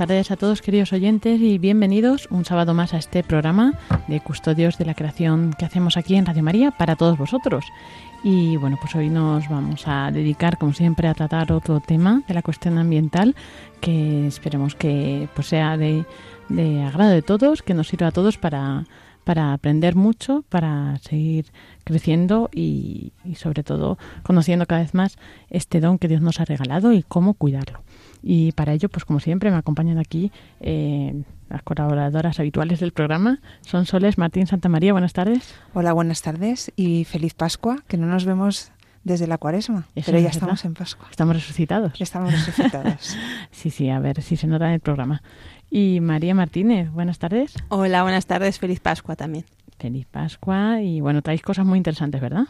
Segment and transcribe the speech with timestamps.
[0.00, 3.78] Tardes a todos queridos oyentes y bienvenidos un sábado más a este programa
[4.08, 7.66] de Custodios de la Creación que hacemos aquí en Radio María para todos vosotros.
[8.24, 12.32] Y bueno, pues hoy nos vamos a dedicar como siempre a tratar otro tema de
[12.32, 13.36] la cuestión ambiental
[13.82, 16.06] que esperemos que pues sea de,
[16.48, 18.86] de agrado de todos, que nos sirva a todos para
[19.24, 21.52] para aprender mucho, para seguir
[21.84, 25.18] creciendo y, y, sobre todo conociendo cada vez más
[25.50, 27.82] este don que Dios nos ha regalado y cómo cuidarlo.
[28.22, 33.40] Y para ello, pues como siempre, me acompañan aquí eh, las colaboradoras habituales del programa.
[33.62, 34.92] Son Soles Martín Santa María.
[34.92, 35.54] Buenas tardes.
[35.74, 40.18] Hola, buenas tardes y feliz Pascua, que no nos vemos desde la cuaresma, Eso pero
[40.18, 40.32] es ya verdad.
[40.32, 41.08] estamos en Pascua.
[41.10, 41.98] Estamos resucitados.
[42.00, 43.16] Estamos resucitados.
[43.50, 45.22] sí, sí, a ver si se nota en el programa.
[45.70, 47.54] Y María Martínez, buenas tardes.
[47.68, 48.58] Hola, buenas tardes.
[48.58, 49.46] Feliz Pascua también.
[49.78, 52.44] Feliz Pascua y bueno, traéis cosas muy interesantes, ¿verdad?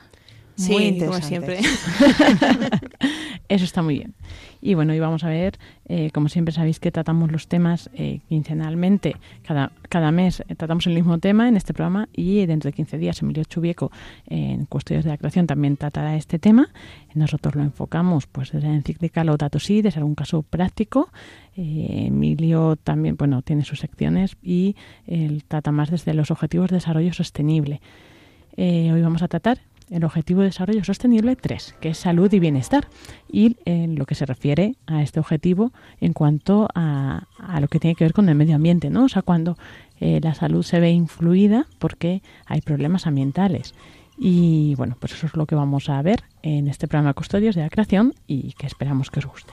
[0.60, 1.60] Sí, Muy como siempre.
[3.48, 4.14] Eso está muy bien.
[4.60, 5.58] Y bueno, hoy vamos a ver,
[5.88, 10.86] eh, como siempre sabéis que tratamos los temas eh, quincenalmente, cada, cada mes eh, tratamos
[10.86, 13.90] el mismo tema en este programa y dentro de 15 días Emilio Chubieco
[14.26, 16.68] en Custodios de la Creación también tratará este tema.
[17.14, 21.10] Nosotros lo enfocamos pues desde la encíclica Laudato Si, desde algún caso práctico.
[21.56, 26.76] Eh, Emilio también, bueno, tiene sus secciones y él trata más desde los objetivos de
[26.76, 27.80] desarrollo sostenible.
[28.56, 29.58] Eh, hoy vamos a tratar
[29.90, 32.88] el Objetivo de Desarrollo Sostenible 3, que es salud y bienestar,
[33.30, 37.80] y en lo que se refiere a este objetivo en cuanto a, a lo que
[37.80, 39.04] tiene que ver con el medio ambiente, ¿no?
[39.04, 39.56] O sea, cuando
[40.00, 43.74] eh, la salud se ve influida porque hay problemas ambientales.
[44.18, 47.62] Y bueno, pues eso es lo que vamos a ver en este programa Custodios de
[47.62, 49.52] la Creación y que esperamos que os guste.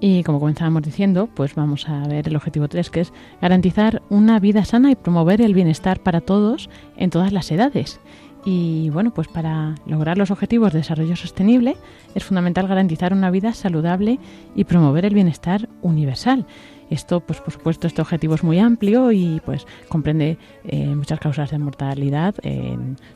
[0.00, 3.12] Y como comenzábamos diciendo, pues vamos a ver el objetivo 3, que es
[3.42, 8.00] garantizar una vida sana y promover el bienestar para todos en todas las edades.
[8.44, 11.76] Y bueno, pues para lograr los objetivos de desarrollo sostenible
[12.14, 14.20] es fundamental garantizar una vida saludable
[14.54, 16.46] y promover el bienestar universal.
[16.90, 21.50] Esto, pues por supuesto, este objetivo es muy amplio y pues comprende eh, muchas causas
[21.50, 22.34] de mortalidad,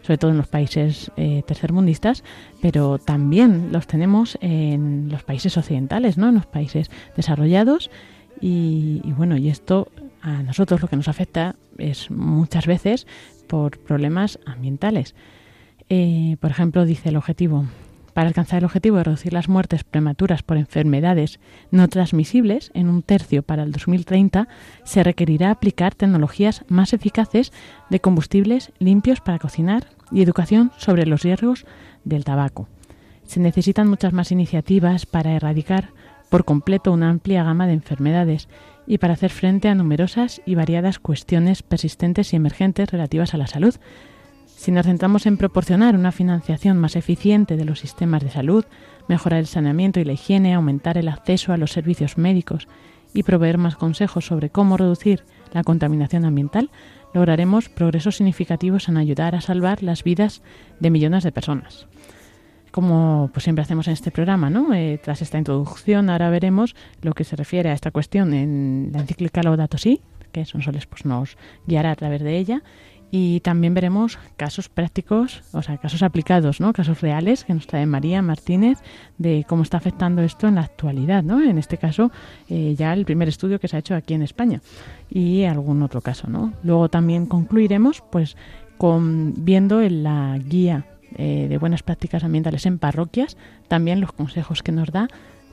[0.03, 2.23] sobre todo en los países eh, tercermundistas,
[2.61, 6.29] pero también los tenemos en los países occidentales, ¿no?
[6.29, 7.91] En los países desarrollados
[8.41, 9.89] y, y bueno, y esto
[10.21, 13.07] a nosotros lo que nos afecta es muchas veces
[13.47, 15.15] por problemas ambientales.
[15.89, 17.67] Eh, por ejemplo, dice el objetivo,
[18.15, 23.03] para alcanzar el objetivo de reducir las muertes prematuras por enfermedades no transmisibles en un
[23.03, 24.49] tercio para el 2030,
[24.85, 27.53] se requerirá aplicar tecnologías más eficaces
[27.91, 31.67] de combustibles limpios para cocinar y educación sobre los riesgos
[32.05, 32.69] del tabaco.
[33.25, 35.91] Se necesitan muchas más iniciativas para erradicar
[36.29, 38.49] por completo una amplia gama de enfermedades
[38.87, 43.47] y para hacer frente a numerosas y variadas cuestiones persistentes y emergentes relativas a la
[43.47, 43.75] salud.
[44.63, 48.65] Si nos centramos en proporcionar una financiación más eficiente de los sistemas de salud,
[49.09, 52.69] mejorar el saneamiento y la higiene, aumentar el acceso a los servicios médicos
[53.13, 56.71] y proveer más consejos sobre cómo reducir la contaminación ambiental,
[57.13, 60.43] lograremos progresos significativos en ayudar a salvar las vidas
[60.79, 61.89] de millones de personas
[62.71, 64.73] como pues siempre hacemos en este programa, ¿no?
[64.73, 69.01] Eh, tras esta introducción, ahora veremos lo que se refiere a esta cuestión en la
[69.01, 70.01] encíclica Laudato Si,
[70.33, 71.37] que Sonsoles pues, nos
[71.67, 72.63] guiará a través de ella,
[73.15, 76.73] y también veremos casos prácticos, o sea, casos aplicados, ¿no?
[76.73, 78.79] Casos reales que nos trae María Martínez
[79.19, 81.43] de cómo está afectando esto en la actualidad, ¿no?
[81.43, 82.11] En este caso,
[82.49, 84.63] eh, ya el primer estudio que se ha hecho aquí en España
[85.11, 86.55] y algún otro caso, ¿no?
[86.65, 88.35] Luego también concluiremos, pues,
[88.79, 90.87] con viendo en la guía
[91.19, 93.37] eh, de buenas prácticas ambientales en parroquias,
[93.69, 95.09] también los consejos que nos da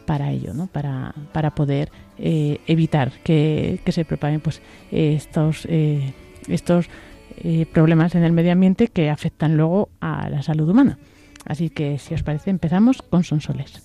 [0.05, 0.67] para ello, ¿no?
[0.67, 4.61] para, para poder eh, evitar que, se propaguen pues,
[4.91, 6.13] estos, eh,
[6.47, 6.87] estos
[7.71, 10.97] problemas en el medio ambiente que afectan luego a la salud humana.
[11.45, 13.83] Así que, si os parece, empezamos con Sonsoles.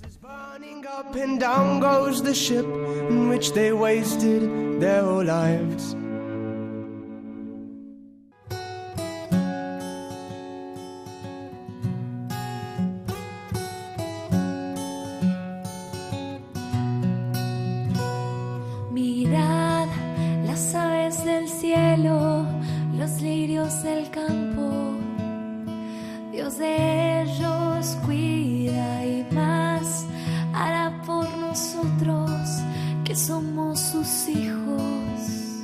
[34.28, 35.62] Hijos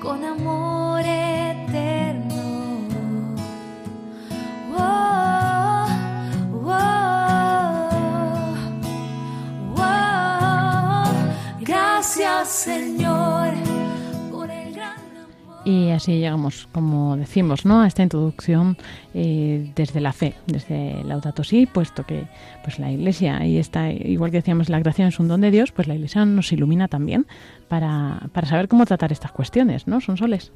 [0.00, 2.42] con amor eterno.
[4.76, 5.86] Oh,
[6.64, 6.94] oh,
[9.76, 11.04] oh,
[11.60, 12.93] Gracias Señor.
[15.64, 17.80] Y así llegamos, como decimos, ¿no?
[17.80, 18.76] a esta introducción
[19.14, 22.26] eh, desde la fe, desde Laudato Si, puesto que
[22.62, 25.72] pues la Iglesia, y está, igual que decíamos, la creación es un don de Dios,
[25.72, 27.26] pues la Iglesia nos ilumina también
[27.68, 30.02] para, para saber cómo tratar estas cuestiones, ¿no?
[30.02, 30.52] Son soles.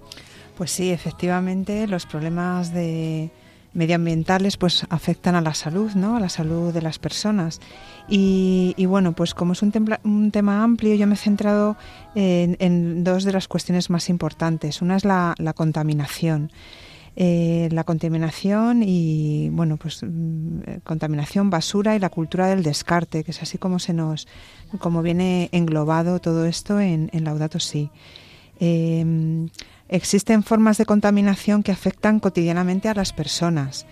[0.58, 3.30] Pues sí, efectivamente, los problemas de
[3.78, 6.16] medioambientales pues afectan a la salud, ¿no?
[6.16, 7.60] A la salud de las personas.
[8.08, 9.72] Y, bueno, pues como es un,
[10.04, 11.76] un, tema amplio, yo me he centrado
[12.14, 14.82] en, dos de las cuestiones más importantes.
[14.82, 16.50] Una es la, contaminación.
[17.20, 23.32] Eh, la contaminación y bueno pues mm, contaminación basura y la cultura del descarte que
[23.32, 24.28] es así como se nos
[24.78, 27.90] como viene englobado todo esto en, Laudato Si
[28.60, 29.48] em,
[29.88, 33.86] existen formas de contaminación que afectan cotidianamente a las personas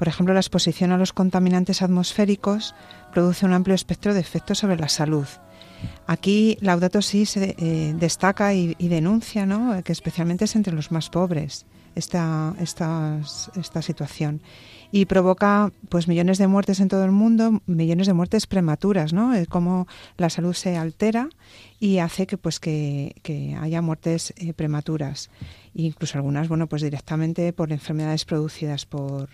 [0.00, 2.74] por ejemplo la exposición a los contaminantes atmosféricos
[3.12, 5.26] produce un amplio espectro de efectos sobre la salud.
[6.06, 9.82] Aquí Laudato Si se eh, destaca y, denuncia ¿no?
[9.84, 13.20] que especialmente es entre los más pobres esta, esta,
[13.56, 14.40] esta situación
[14.92, 19.34] y provoca pues millones de muertes en todo el mundo, millones de muertes prematuras, ¿no?
[19.34, 21.28] Es como la salud se altera
[21.78, 25.30] y hace que pues que, que haya muertes eh, prematuras,
[25.74, 29.28] incluso algunas bueno pues directamente por enfermedades producidas por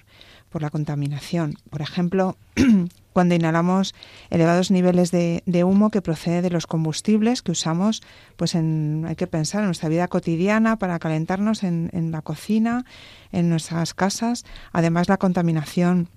[0.50, 1.54] por la contaminación.
[1.70, 2.36] Por ejemplo,
[3.12, 3.94] cuando inhalamos
[4.30, 8.02] elevados niveles de, humo que procede de los combustibles que usamos,
[8.36, 12.84] pues en, hay que pensar en nuestra vida cotidiana para calentarnos en, la cocina,
[13.32, 14.44] en nuestras casas.
[14.72, 16.08] Además, la contaminación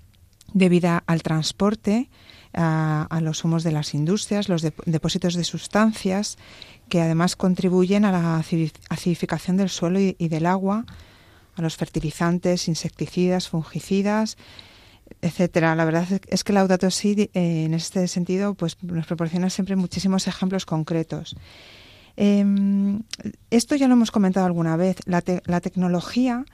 [0.52, 2.10] debida al transporte
[2.52, 6.36] a, los humos de las industrias, los dep- depósitos de sustancias
[6.88, 8.44] que además contribuyen a la
[8.88, 10.84] acidificación del suelo y del agua,
[11.56, 14.36] a los fertilizantes, insecticidas, fungicidas,
[15.22, 15.74] etcétera.
[15.74, 20.26] La verdad es- que Laudato Si eh, en este sentido pues nos proporciona siempre muchísimos
[20.28, 21.36] ejemplos concretos.
[22.16, 23.02] Em,
[23.50, 24.96] esto ya lo hemos comentado alguna vez.
[25.06, 26.44] La, te- la tecnología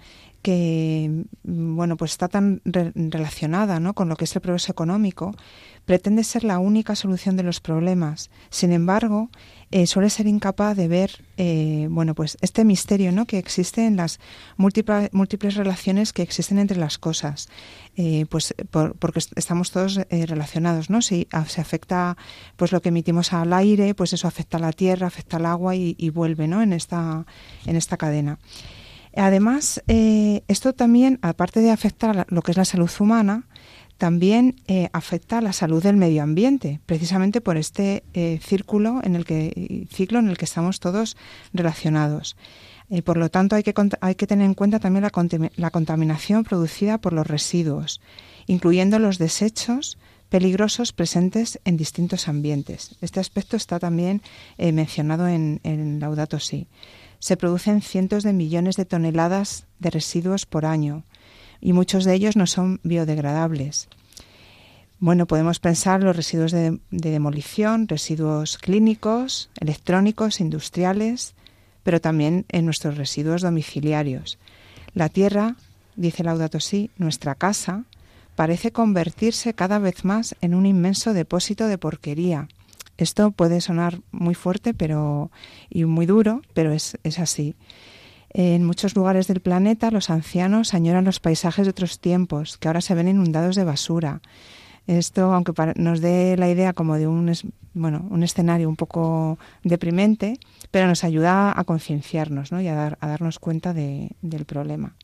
[0.43, 3.95] que bueno pues está tan re- relacionada ¿no?
[3.95, 5.35] con lo que es el progreso económico
[5.87, 8.31] pretende ser la única solución de los problemas.
[8.51, 9.29] Sin embargo,
[9.71, 13.27] eh, suele ser incapaz de ver eh, bueno pues este misterio ¿no?
[13.27, 14.21] que existe en las
[14.57, 17.49] múltiples, múltiples relaciones que existen entre las cosas.
[17.97, 21.01] Eh, pues por- porque est- estamos todos eh, relacionados, ¿no?
[21.03, 22.17] Si se afecta
[22.57, 25.75] pues lo que emitimos al aire, pues eso afecta a la tierra, afecta al agua
[25.75, 26.61] y, y vuelve, ¿no?
[26.63, 27.25] En esta
[27.65, 28.39] en esta cadena.
[29.19, 33.45] Además, esto también, aparte de afectar lo que es la salud humana,
[33.99, 39.17] también eh, afecta a la salud del medio ambiente, precisamente por este eh, círculo en
[39.17, 41.17] el que ciclo en el que estamos todos
[41.53, 42.37] relacionados.
[42.89, 45.09] Eh, por lo tanto, hay que, hay que tener en cuenta también
[45.57, 48.01] la contaminación producida por los residuos,
[48.47, 49.99] incluyendo los desechos
[50.29, 52.97] peligrosos presentes en distintos ambientes.
[53.01, 54.23] Este aspecto está también
[54.59, 56.69] eh, mencionado en, en Laudato Si.
[57.19, 61.05] Se producen cientos de millones de toneladas de residuos por año
[61.61, 63.89] y muchos de ellos no son biodegradables.
[64.99, 71.35] Bueno, podemos pensar los residuos de, de demolición, residuos clínicos, electrónicos, industriales,
[71.83, 74.39] pero también en nuestros residuos domiciliarios.
[74.95, 75.57] La tierra,
[75.95, 77.85] dice Laudato Si, nuestra casa,
[78.35, 82.49] parece convertirse cada vez más en un inmenso depósito de porquería.
[82.97, 85.31] Esto puede sonar muy fuerte pero,
[85.69, 87.55] y muy duro, pero es, es así.
[88.39, 92.83] En muchos lugares del planeta los ancianos añoran los paisajes de otros tiempos, que ahora
[92.83, 94.21] se ven inundados de basura.
[94.87, 97.33] Esto, aunque nos dé la idea como de un,
[97.73, 100.39] bueno, un escenario un poco deprimente,
[100.71, 102.61] pero nos ayuda a concienciarnos ¿no?
[102.61, 104.95] y a, dar- a darnos cuenta de- del problema.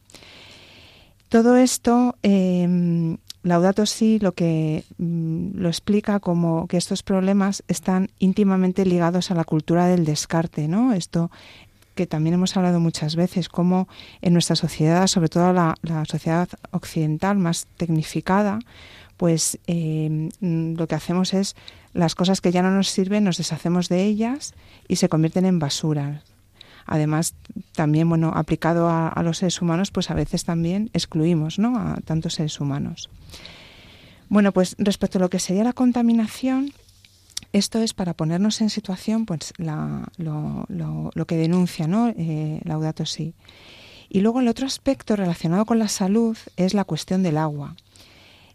[1.31, 8.11] Todo esto, eh, Laudato Si lo que mm, lo explica como que estos problemas están
[8.19, 10.93] íntimamente ligados a la cultura del descarte, ¿no?
[10.93, 11.31] Esto
[11.95, 13.89] que también hemos hablado muchas veces, como
[14.21, 15.75] en nuestra sociedad, sobre todo la,
[16.09, 18.59] sociedad occidental más tecnificada,
[19.17, 21.55] pues eh, lo que hacemos es
[21.93, 24.55] las cosas que ya no nos sirven, nos deshacemos de ellas
[24.89, 26.23] y se convierten en basura.
[26.87, 27.35] Además,
[27.77, 31.79] también, bueno, aplicado a, a los seres humanos, pues a veces también excluimos, ¿no?
[31.79, 33.09] A tantos seres humanos.
[34.29, 36.73] Bueno, pues respecto a lo que sería la contaminación,
[37.53, 42.09] esto es para ponernos en situación, pues lo, lo- lo que denuncia, ¿no?
[42.09, 43.35] Eh, Laudato Si.
[44.09, 47.77] Y luego el otro aspecto relacionado con la salud es la cuestión del agua.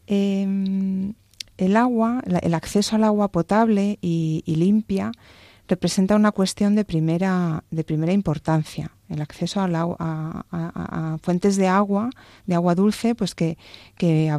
[0.08, 1.14] Eh,
[1.58, 5.12] el agua, el acceso al agua potable y, limpia
[5.68, 8.92] representa una cuestión de primera, de primera importancia.
[9.10, 12.10] El acceso a, a- fuentes de agua,
[12.46, 13.58] de agua dulce, pues que,
[13.98, 14.30] que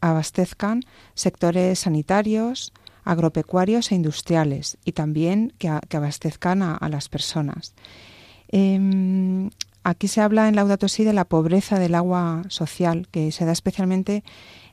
[0.00, 0.82] abastezcan
[1.14, 2.72] sectores sanitarios,
[3.04, 7.74] agropecuarios e industriales y también que, abastezcan a, las personas.
[8.48, 9.50] Em,
[9.82, 13.52] aquí se habla en Laudato Si de la pobreza del agua social, que se da
[13.52, 14.22] especialmente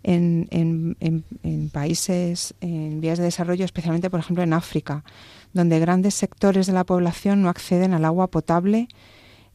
[0.04, 5.04] en, en- en- en países en vías de desarrollo, especialmente, por ejemplo, en África,
[5.54, 8.88] donde grandes sectores de la población no acceden al agua potable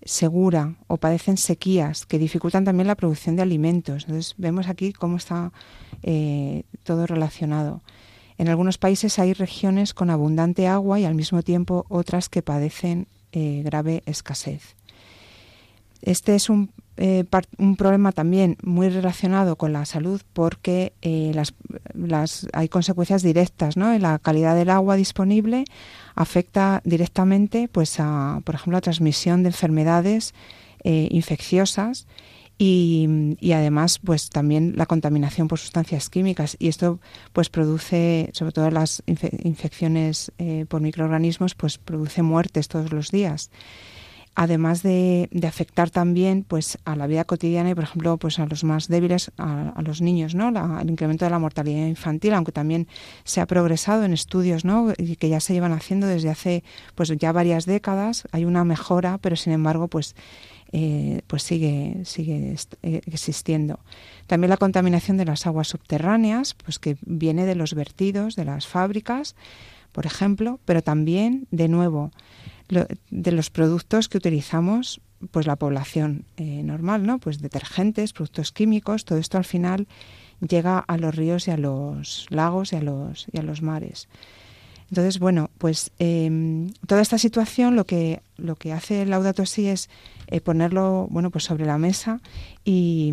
[0.04, 4.04] segura o padecen sequías que dificultan también la producción de alimentos.
[4.04, 5.52] Entonces vemos aquí cómo está
[6.02, 7.80] eh, todo relacionado.
[8.38, 13.06] En algunos países hay regiones con abundante agua y al mismo tiempo otras que padecen
[13.32, 14.76] eh, grave escasez.
[16.02, 17.24] Este es un, eh,
[17.58, 21.32] un problema también muy relacionado con la salud porque eh,
[21.94, 23.98] las, hay consecuencias directas ¿no?
[23.98, 25.64] la calidad del agua disponible
[26.14, 30.34] afecta directamente pues a por ejemplo la transmisión de enfermedades
[30.84, 32.06] infecciosas
[32.58, 36.56] y, además pues también la contaminación por sustancias químicas.
[36.58, 37.00] Y esto
[37.32, 43.10] pues produce sobre todo las infe- infecciones eh, por microorganismos pues produce muertes todos los
[43.10, 43.50] días.
[44.38, 48.64] Además de, afectar también pues a la vida cotidiana y por ejemplo pues a los
[48.64, 52.52] más débiles a, a los niños no la, el incremento de la mortalidad infantil aunque
[52.52, 52.86] también
[53.24, 57.32] se ha progresado en estudios no que ya se llevan haciendo desde hace pues ya
[57.32, 58.28] varias décadas.
[58.30, 60.14] Hay una mejora pero sin embargo pues
[60.78, 63.80] eh, pues sigue sigue eh, existiendo
[64.26, 68.66] también la contaminación de las aguas subterráneas pues que viene de los vertidos de las
[68.66, 69.34] fábricas
[69.92, 72.10] por ejemplo pero también de nuevo
[72.68, 79.06] de los productos que utilizamos pues la población eh, normal no pues detergentes productos químicos
[79.06, 79.86] todo esto al final
[80.40, 84.08] llega a los ríos y a los lagos y a los, y a los mares.
[84.90, 89.90] Entonces, bueno, pues em, toda esta situación lo que, lo que hace Laudato Si es
[90.28, 92.20] eh, ponerlo bueno, pues sobre la mesa
[92.64, 93.12] y,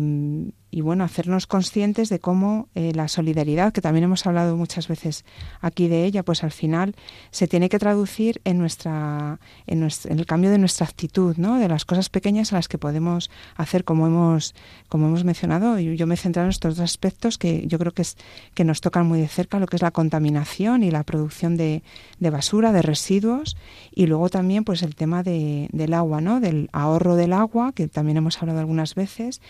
[0.74, 5.24] y bueno, hacernos conscientes de cómo eh, la solidaridad, que también hemos hablado muchas veces
[5.60, 6.96] aquí de ella, pues al final
[7.30, 9.38] se tiene que traducir en nuestra,
[9.68, 11.60] en, en el cambio de nuestra actitud, ¿no?
[11.60, 14.56] De las cosas pequeñas a las que podemos hacer, como hemos,
[14.88, 15.78] como hemos mencionado.
[15.78, 18.16] Y yo me he centrado en estos dos aspectos que yo creo que es
[18.54, 21.84] que nos tocan muy de cerca, lo que es la contaminación y la producción de,
[22.18, 23.56] de basura, de residuos,
[23.94, 26.40] y luego también, pues el tema de, del agua, ¿no?
[26.40, 29.40] Del ahorro del agua, que también hemos hablado algunas veces,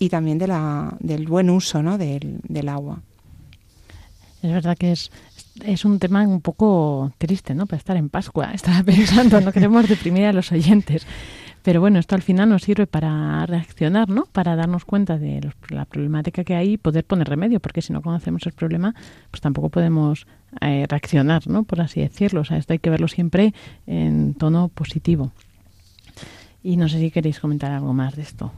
[0.00, 1.98] y también de la del buen uso ¿no?
[1.98, 3.00] del, del agua.
[4.42, 5.10] Es verdad que es,
[5.64, 7.66] es un tema un poco triste, ¿no?
[7.66, 8.50] Para estar en Pascua.
[8.54, 11.06] Estaba pensando, no queremos deprimir a los oyentes.
[11.62, 14.24] Pero bueno, esto al final nos sirve para reaccionar, ¿no?
[14.32, 17.92] Para darnos cuenta de los, la problemática que hay y poder poner remedio, porque si
[17.92, 18.96] no conocemos el problema,
[19.30, 20.26] pues tampoco podemos
[20.60, 21.62] eh, reaccionar, ¿no?
[21.62, 22.40] Por así decirlo.
[22.40, 23.54] O sea, esto hay que verlo siempre
[23.86, 25.30] en tono positivo.
[26.64, 28.52] Y no sé si queréis comentar algo más de esto.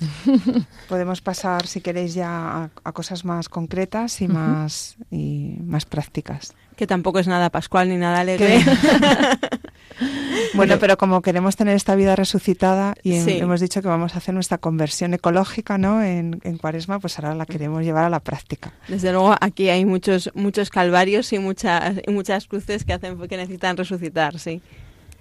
[0.88, 2.28] Podemos pasar, si queréis, ya
[2.64, 6.54] a, a cosas más concretas y más y más prácticas.
[6.76, 8.60] Que tampoco es nada pascual ni nada alegre.
[10.54, 13.38] bueno, pero como queremos tener esta vida resucitada y Sí.
[13.38, 16.02] hemos dicho que vamos a hacer nuestra conversión ecológica, ¿no?
[16.02, 18.72] En, en Cuaresma, pues ahora la queremos llevar a la práctica.
[18.86, 23.36] Desde luego aquí hay muchos muchos calvarios y muchas y muchas cruces que hacen que
[23.36, 24.62] necesitan resucitar, sí.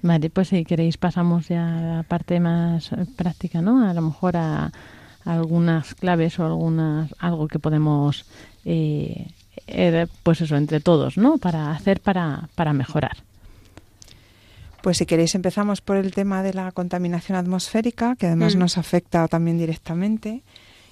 [0.08, 3.88] Vale, pues si queréis pasamos ya a la parte más práctica, ¿no?
[3.90, 4.72] A lo mejor a,
[5.26, 8.26] a algunas claves o algunas algo que podemos,
[8.64, 9.28] eh,
[9.68, 11.38] eh, pues eso, entre todos, ¿no?
[11.40, 13.18] Para hacer para, para mejorar.
[14.82, 18.60] Pues si queréis empezamos por el tema de la contaminación atmosférica, que además Mm.
[18.60, 20.42] nos afecta también directamente.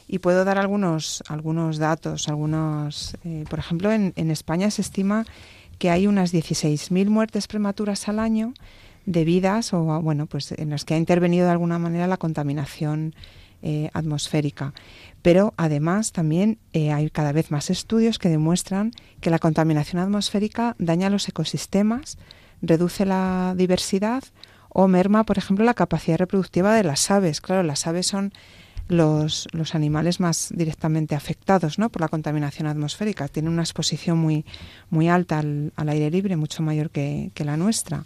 [0.07, 5.25] Y puedo dar algunos, algunos datos, algunos, eh, por ejemplo, en, en España se estima
[5.79, 8.53] que hay unas 16.000 muertes prematuras al año
[9.05, 13.13] debidas o a- bueno, pues en las que ha intervenido de alguna manera la contaminación
[13.61, 14.74] eh, atmosférica.
[15.22, 18.91] Pero además también eh, hay cada vez más estudios que demuestran
[19.22, 22.18] que la contaminación atmosférica daña los ecosistemas,
[22.61, 24.24] reduce la diversidad
[24.70, 27.41] o merma, por ejemplo, la capacidad reproductiva de las aves.
[27.41, 28.33] Claro, las aves son
[28.87, 31.89] los, los animales más directamente afectados ¿no?
[31.89, 33.27] por la contaminación atmosférica.
[33.27, 34.46] Tienen una exposición muy,
[34.91, 38.03] muy alta al, al aire libre, mucho mayor que, que la nuestra.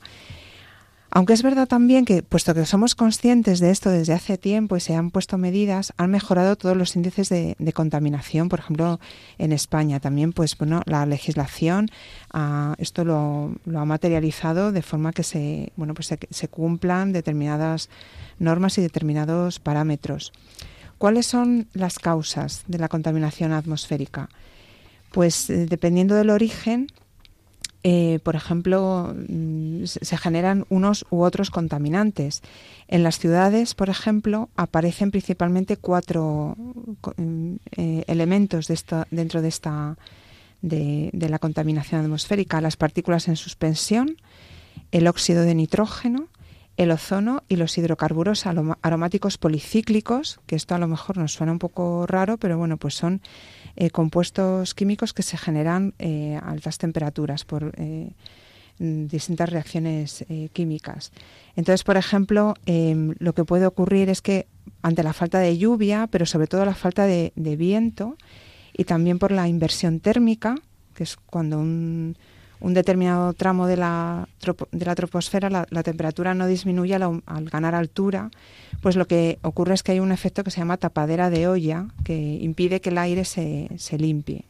[1.11, 4.79] Aunque es verdad también que, puesto que somos conscientes de esto desde hace tiempo y
[4.79, 8.99] se han puesto medidas, han mejorado todos los índices de, contaminación, por ejemplo,
[9.39, 9.99] en España.
[9.99, 11.87] También, pues bueno, la legislación
[12.31, 17.11] ah, esto lo, lo ha materializado de forma que se, bueno, pues se, se cumplan
[17.11, 17.89] determinadas
[18.37, 20.31] normas y determinados parámetros.
[20.99, 24.29] ¿Cuáles son las causas de la contaminación atmosférica?
[25.11, 26.87] Pues eh, dependiendo del origen,
[27.83, 32.41] eh, por ejemplo, mm, se generan unos u otros contaminantes.
[32.87, 39.47] En las ciudades, por ejemplo, aparecen principalmente cuatro mm, eh, elementos de esta- dentro de
[39.47, 39.97] esta
[40.61, 44.17] de, la contaminación atmosférica: las partículas en suspensión,
[44.91, 46.27] el óxido de nitrógeno,
[46.75, 51.59] el ozono y los hidrocarburos aromáticos policíclicos, que esto a lo mejor nos suena un
[51.59, 53.21] poco raro, pero bueno, pues son
[53.81, 58.11] eh, compuestos químicos que se generan eh, a altas temperaturas por eh,
[58.79, 61.13] mm, distintas reacciones químicas.
[61.55, 64.47] Entonces, por ejemplo, em, lo que puede ocurrir es que
[64.81, 68.17] ante la falta de lluvia, pero sobre todo la falta de viento
[68.73, 70.55] y también por la inversión térmica,
[70.93, 72.17] que es cuando un,
[72.61, 74.27] un determinado tramo de la,
[74.71, 78.31] de la troposfera la, temperatura no disminuye al, al ganar altura,
[78.81, 81.87] pues lo que ocurre es que hay un efecto que se llama tapadera de olla
[82.03, 84.43] que impide que el aire se, se limpie.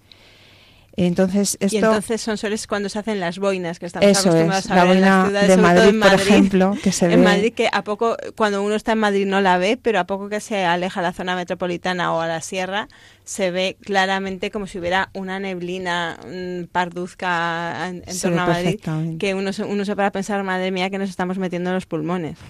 [0.95, 4.65] Entonces, esto, Y entonces son soles cuando se hacen las boinas que estamos eso acostumbrados
[4.65, 6.28] es, a la ver en las ciudades, de sobre todo Madrid, en por Madrid.
[6.28, 7.17] ejemplo, que se en ve...
[7.17, 10.30] Madrid que a poco cuando uno está en Madrid no la ve, pero a poco
[10.30, 12.88] que se aleja a la zona metropolitana o a la sierra
[13.23, 18.80] se ve claramente como si hubiera una neblina mm, parduzca en, en torno a Madrid
[19.19, 21.86] que uno se, uno se para pensar madre mía que nos estamos metiendo en los
[21.86, 22.38] pulmones.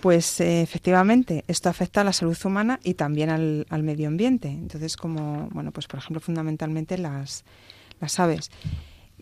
[0.00, 4.48] Pues eh, efectivamente, esto afecta a la salud humana y también al, al medio ambiente.
[4.48, 7.44] Entonces, como, bueno, pues por ejemplo, fundamentalmente las,
[8.00, 8.50] las aves.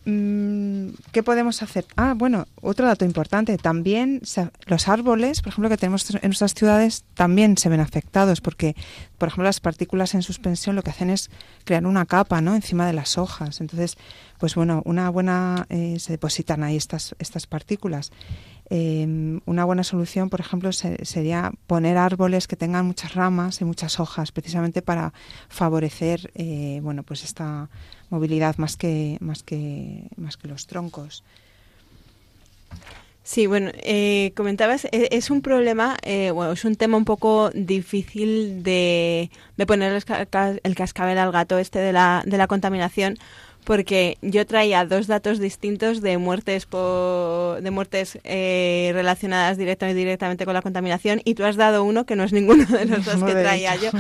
[0.06, 1.86] Mm, ¿Qué podemos hacer?
[1.96, 3.56] Ah, bueno, otro dato importante.
[3.56, 8.42] También se- los árboles, por ejemplo, que tenemos en nuestras ciudades, también se ven afectados
[8.42, 8.74] porque,
[9.16, 11.30] por ejemplo, las partículas en suspensión lo que hacen es
[11.64, 12.54] crear una capa, ¿no?
[12.54, 13.62] Encima de las hojas.
[13.62, 13.96] Entonces,
[14.38, 18.12] pues bueno, una buena eh, se depositan ahí estas estas partículas.
[18.70, 23.64] Eh, una buena solución, por ejemplo, se- sería poner árboles que tengan muchas ramas y
[23.64, 25.12] muchas hojas, precisamente para
[25.48, 27.68] favorecer, eh, bueno, pues esta
[28.10, 31.22] movilidad más que más que más que los troncos.
[33.22, 37.50] Sí, bueno, eh, comentabas, e- es un problema, eh, bueno, es un tema un poco
[37.54, 39.92] difícil de, de poner
[40.62, 43.16] el cascabel al gato este de la, de la contaminación,
[43.64, 49.88] porque yo traía dos datos distintos de muertes po- de muertes eh, relacionadas directa o
[49.90, 53.04] indirectamente con la contaminación y tú has dado uno que no es ninguno de los
[53.04, 53.90] dos que traía yo.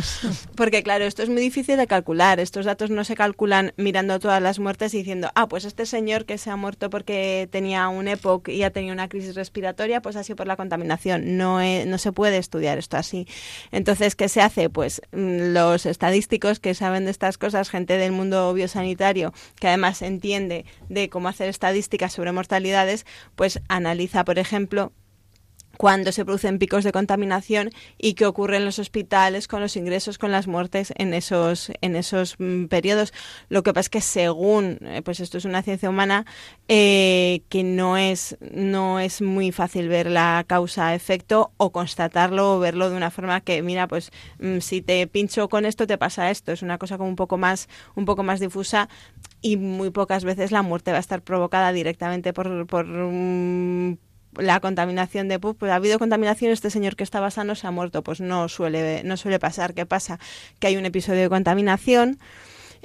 [0.54, 2.40] Porque claro, esto es muy difícil de calcular.
[2.40, 6.24] Estos datos no se calculan mirando todas las muertes y diciendo, ah, pues este señor
[6.26, 10.16] que se ha muerto porque tenía un EPOC y ha tenido una crisis respiratoria, pues
[10.16, 11.36] ha sido por la contaminación.
[11.36, 13.26] No, e- no se puede estudiar esto así.
[13.72, 14.68] Entonces, ¿qué se hace?
[14.70, 20.02] Pues mm, los estadísticos que saben de estas cosas, gente del mundo biosanitario, que además
[20.02, 24.92] entiende de cómo hacer estadísticas sobre mortalidades, pues analiza, por ejemplo,
[25.76, 30.18] cuando se producen picos de contaminación y qué ocurre en los hospitales con los ingresos,
[30.18, 33.12] con las muertes en esos en esos mm, periodos.
[33.48, 36.26] Lo que pasa es que según, eh, pues esto es una ciencia humana,
[36.68, 42.90] eh, que no es no es muy fácil ver la causa-efecto o constatarlo o verlo
[42.90, 46.52] de una forma que, mira, pues mm, si te pincho con esto te pasa esto.
[46.52, 48.88] Es una cosa como un poco más un poco más difusa
[49.44, 53.98] y muy pocas veces la muerte va a estar provocada directamente por, por mm,
[54.38, 58.02] la contaminación de pues, ha habido contaminación este señor que estaba sano se ha muerto.
[58.02, 59.74] Pues no suele no suele pasar.
[59.74, 60.18] Qué pasa
[60.60, 62.18] que hay un episodio de contaminación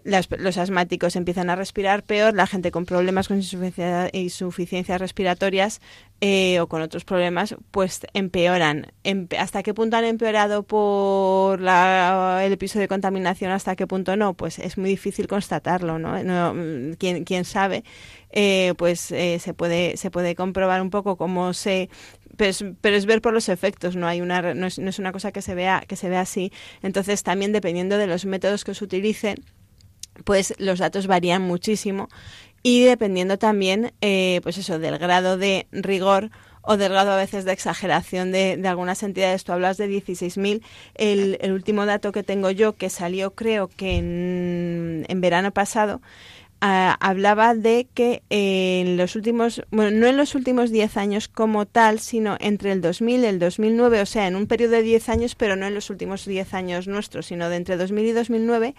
[0.03, 5.81] las- los asmáticos empiezan a respirar peor, la gente con problemas con insuficiencia- insuficiencias respiratorias
[6.21, 8.88] eh, o con otros problemas, pues empeoran.
[9.05, 13.51] Empe- ¿Hasta qué punto han empeorado por la- el episodio de contaminación?
[13.51, 14.33] ¿Hasta qué punto no?
[14.33, 16.21] Pues es muy difícil constatarlo, ¿no?
[16.23, 17.83] No, mm, ¿quién, quién sabe?
[18.31, 21.89] Eh, pues eh, se puede se puede comprobar un poco cómo se
[22.38, 24.99] pero es, pero es ver por los efectos no hay una no es, no es
[24.99, 26.51] una cosa que se vea que se vea así
[26.83, 29.38] entonces también dependiendo de los métodos que se utilicen
[30.23, 32.10] pues los datos varían muchísimo
[32.62, 36.29] y dependiendo también, eh, pues eso, del grado de rigor
[36.62, 39.43] o del grado a veces de exageración de, de algunas entidades.
[39.43, 40.62] Tú hablas de 16.000.
[40.95, 46.01] El, el último dato que tengo yo, que salió creo que en, en verano pasado,
[46.61, 51.99] hablaba de que en los últimos, bueno, no en los últimos 10 años como tal,
[51.99, 55.35] sino entre el 2000 y el 2009, o sea, en un periodo de 10 años,
[55.35, 58.75] pero no en los últimos 10 años nuestros, sino de entre 2000 y 2009,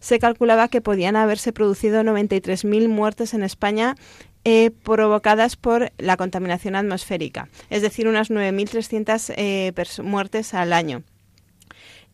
[0.00, 3.96] se calculaba que podían haberse producido 93.000 muertes en España
[4.44, 11.02] eh, provocadas por la contaminación atmosférica, es decir, unas 9.300 eh, muertes al año.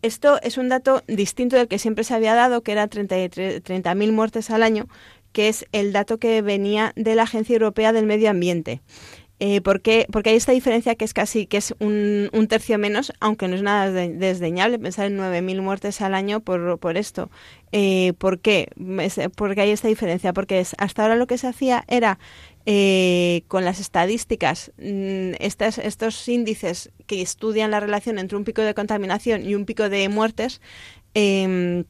[0.03, 4.13] Esto es un dato distinto del que siempre se había dado, que era 33 30.000
[4.13, 4.87] muertes al año,
[5.33, 8.81] que es el dato que venía de la Agencia Europea del Medio Ambiente.
[9.43, 10.07] Eh, ¿por qué?
[10.13, 13.55] Porque hay esta diferencia que es casi que es un, un tercio menos, aunque no
[13.57, 17.31] es nada desde- desdeñable pensar en 9.000 muertes al año por, esto.
[17.73, 18.69] Eh, ¿Por qué?
[19.37, 20.35] Porque hay esta diferencia.
[20.35, 22.19] Porque es- hasta ahora lo que se hacía era
[22.67, 28.63] eh, con las estadísticas, mm, estas, estos índices que estudian la relación entre un pico
[28.63, 30.61] de contaminación y un pico de muertes,
[31.15, 31.85] em,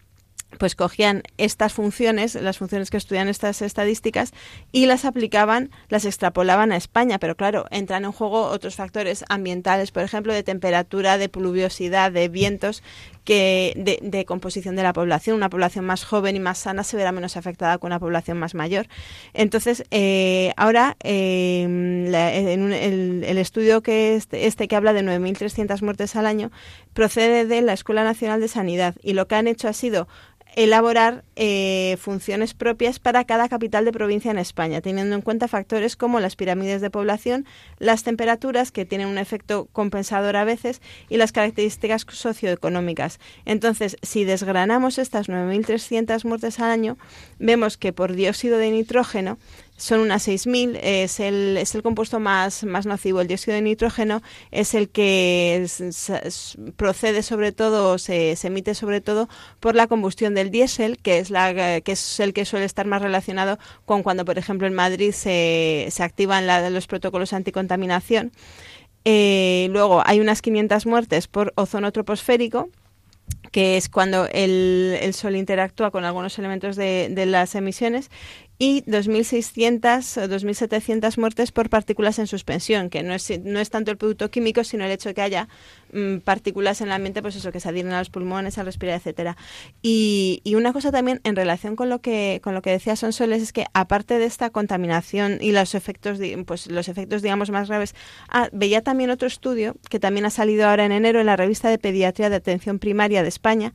[0.58, 4.32] pues cogían estas funciones, las funciones que estudian estas estadísticas,
[4.72, 7.18] y las aplicaban, las extrapolaban a España.
[7.18, 12.28] Pero claro, entran en juego otros factores ambientales, por ejemplo, de temperatura, de pluviosidad, de
[12.28, 12.82] vientos,
[13.24, 15.36] que de, composición de la población.
[15.36, 18.54] Una población más joven y más sana se verá menos afectada que una población más
[18.54, 18.86] mayor.
[19.34, 26.16] Entonces, eh, ahora, la- en el estudio que este, este que habla de 9.300 muertes
[26.16, 26.50] al año
[26.92, 30.08] procede de la Escuela Nacional de Sanidad y lo que han hecho ha sido
[30.56, 35.96] elaborar eh, funciones propias para cada capital de provincia en España, teniendo en cuenta factores
[35.96, 37.46] como las pirámides de población,
[37.78, 43.20] las temperaturas, que tienen un efecto compensador a veces, y las características socioeconómicas.
[43.44, 46.98] Entonces, si desgranamos estas 9.300 muertes al año,
[47.38, 49.38] vemos que por dióxido de nitrógeno
[49.80, 53.20] son unas 6.000, es el, es el compuesto más, más nocivo.
[53.20, 55.66] El dióxido de nitrógeno es el que
[56.76, 61.30] procede sobre todo, se, se emite sobre todo por la combustión del diésel, que es,
[61.30, 65.12] la, que es el que suele estar más relacionado con cuando, por ejemplo, en Madrid
[65.12, 68.32] se, se activan la- los protocolos anticontaminación.
[69.04, 72.68] Eh, luego hay unas 500 muertes por ozono troposférico,
[73.52, 78.10] que es cuando el, el Sol interactúa con algunos elementos de, de las emisiones,
[78.62, 83.90] y 2.600 o 2.700 muertes por partículas en suspensión, que no es, no es tanto
[83.90, 85.48] el producto químico, sino el hecho de que haya
[85.94, 88.98] mm, partículas en el ambiente, pues eso, que se adhieren a los pulmones, al respirar,
[88.98, 89.38] etcétera.
[89.80, 93.42] Y, y una cosa también en relación con lo que con lo que decía Sonsoles
[93.42, 97.94] es que aparte de esta contaminación y los efectos, pues los efectos digamos más graves,
[98.28, 101.70] ah, veía también otro estudio que también ha salido ahora en enero en la revista
[101.70, 103.72] de pediatría de atención primaria de España,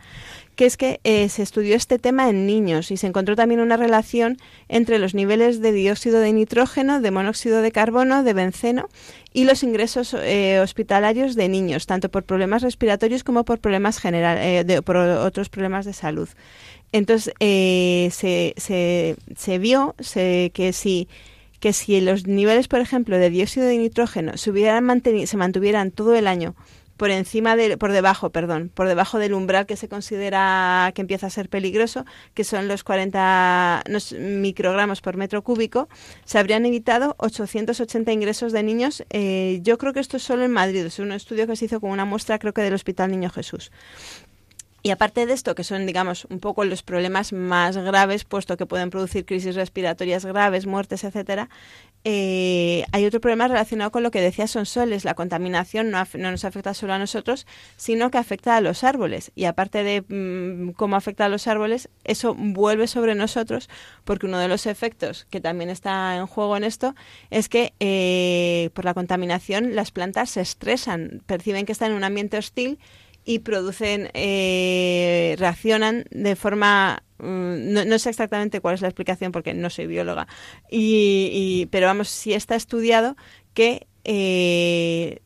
[0.56, 3.78] que es que eh, se estudió este tema en niños y se encontró también una
[3.78, 4.38] relación
[4.70, 8.88] entre los niveles de dióxido de nitrógeno, de monóxido de carbono, de benceno
[9.34, 14.38] y los ingresos eh, hospitalarios de niños, tanto por problemas respiratorios como por problemas general,
[14.38, 16.30] eh, de- por otros problemas de salud.
[16.92, 21.08] Entonces eh, se, se, se vio se- que si
[21.60, 24.52] que si los niveles, por ejemplo, de dióxido de nitrógeno se
[25.38, 26.54] mantuvieran todo el año
[26.98, 31.28] por encima de, por debajo, perdón, por debajo del umbral que se considera que empieza
[31.28, 35.90] a ser peligroso, que son los 40 nos- microgramos por metro cúbico,
[36.24, 39.04] se habrían evitado 880 ingresos de niños.
[39.10, 41.80] eh, yo creo que esto es solo en Madrid, es un estudio que se hizo
[41.82, 43.72] con una muestra, creo que del Hospital Niño Jesús.
[44.86, 48.68] Y aparte de esto, que son, digamos, un poco los problemas más graves, puesto que
[48.68, 51.50] pueden producir crisis respiratorias graves, muertes, etcétera,
[52.04, 55.04] eh, hay otro problema relacionado con lo que decía Sonsoles.
[55.04, 59.32] La contaminación no, no nos afecta solo a nosotros, sino que afecta a los árboles.
[59.34, 63.72] Y aparte de mm, cómo afecta a los árboles, eso vuelve sobre nosotros,
[64.04, 66.94] porque uno de los efectos que también está en juego en esto
[67.32, 72.04] es que eh, por la contaminación las plantas se estresan, perciben que están en un
[72.04, 72.78] ambiente hostil
[73.26, 79.32] y producen, eh, reaccionan de forma, mm, no, no sé exactamente cuál es la explicación
[79.32, 80.28] porque no soy bióloga,
[80.70, 83.18] y, y- pero vamos, sí está estudiado
[83.54, 85.22] que eh,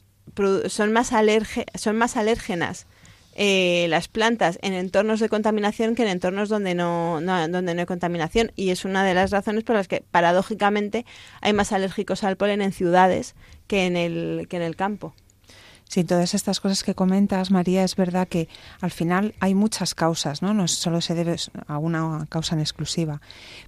[0.67, 2.87] son, más alerge- son más alérgenas
[3.35, 7.79] eh, las plantas en entornos de contaminación que en entornos donde no, no- donde no
[7.81, 11.05] hay contaminación y es una de las razones por las que paradójicamente
[11.41, 13.35] hay más alérgicos al polen en ciudades
[13.67, 15.13] que en el, que en el campo.
[15.91, 18.47] Sí, todas estas cosas que comentas, María, es verdad que
[18.79, 20.53] al final hay muchas causas, ¿no?
[20.53, 23.21] No solo se debe a una causa en exclusiva.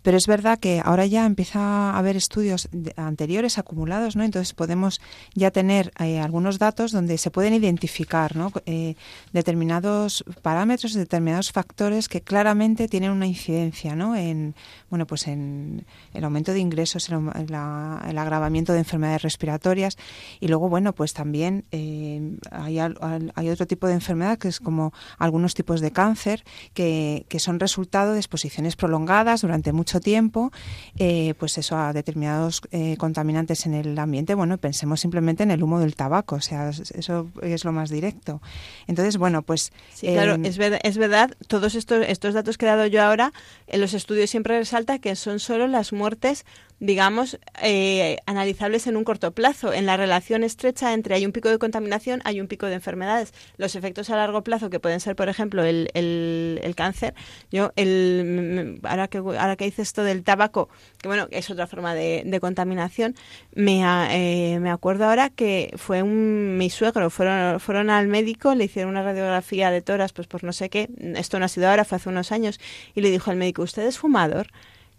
[0.03, 4.23] Pero es verdad que ahora ya empieza a haber estudios anteriores acumulados, ¿no?
[4.23, 5.01] Entonces podemos
[5.33, 8.51] ya tener eh, algunos datos donde se pueden identificar, ¿no?
[8.67, 8.93] Eh,
[9.33, 14.15] determinados parámetros, determinados factores que claramente tienen una incidencia, ¿no?
[14.15, 14.53] En,
[14.91, 19.97] bueno, pues en el aumento de ingresos, el, aum- la- el agravamiento de enfermedades respiratorias
[20.39, 22.09] y luego, bueno, pues también eh,
[22.51, 26.43] hay, al- al- hay otro tipo de enfermedad que es como algunos tipos de cáncer
[26.73, 30.51] que, que son resultado de exposiciones prolongadas durante mucho tiempo,
[30.97, 34.33] eh, pues eso a determinados eh, contaminantes en el ambiente.
[34.35, 37.89] Bueno, pensemos simplemente en el humo del tabaco, o sea, es- eso es lo más
[37.89, 38.41] directo.
[38.87, 42.65] Entonces, bueno, pues Sí, claro, eh, es verdad, es verdad, todos estos, estos datos que
[42.65, 43.33] he dado yo ahora,
[43.67, 46.45] en los estudios siempre resalta que son solo las muertes,
[46.81, 51.47] digamos, eh, analizables en un corto plazo, en la relación estrecha entre hay un pico
[51.49, 53.33] de contaminación, hay un pico de enfermedades.
[53.57, 57.13] Los efectos a largo plazo, que pueden ser, por ejemplo, el, el, el cáncer,
[57.51, 61.67] yo, el, mm, ahora, que, ahora que dices esto del tabaco, que bueno, es otra
[61.67, 63.15] forma de, de contaminación,
[63.53, 68.55] me, a- eh, me acuerdo ahora que fue un, mi suegro, fueron, fueron al médico,
[68.55, 71.69] le hicieron una radiografía de toras, pues por no sé qué, esto no ha sido
[71.69, 72.59] ahora, fue hace unos años,
[72.95, 74.47] y le dijo al médico, ¿usted es fumador?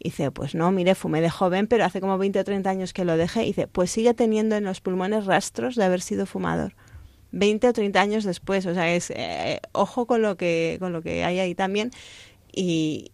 [0.04, 2.92] Y dice, pues no, mire, fumé de joven, pero hace como 20 o 30 años
[2.92, 3.44] que lo dejé.
[3.44, 6.74] Y dice, pues sigue teniendo en los pulmones rastros de haber sido fumador.
[7.30, 11.02] 20 o 30 años después, o sea, es eh, ojo con lo que con lo
[11.02, 11.90] que hay ahí también
[12.52, 13.12] y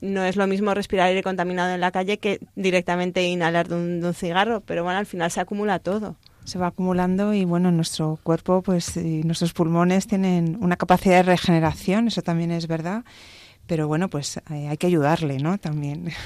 [0.00, 4.00] no es lo mismo respirar aire contaminado en la calle que directamente inhalar de un,
[4.00, 6.16] de un cigarro, pero bueno, al final se acumula todo.
[6.44, 11.22] se va acumulando y bueno, nuestro cuerpo pues y nuestros pulmones tienen una capacidad de
[11.22, 13.04] regeneración, eso también es verdad.
[13.70, 15.56] Pero bueno, pues eh, hay que ayudarle, ¿no?
[15.56, 16.08] También.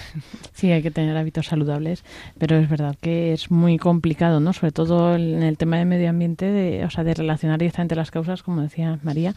[0.54, 2.04] Sí, hay que tener hábitos saludables,
[2.38, 4.52] pero es verdad que es muy complicado, ¿no?
[4.54, 8.10] Sobre todo en el tema de medio ambiente, de, o sea, de relacionar directamente las
[8.10, 9.34] causas, como decía María.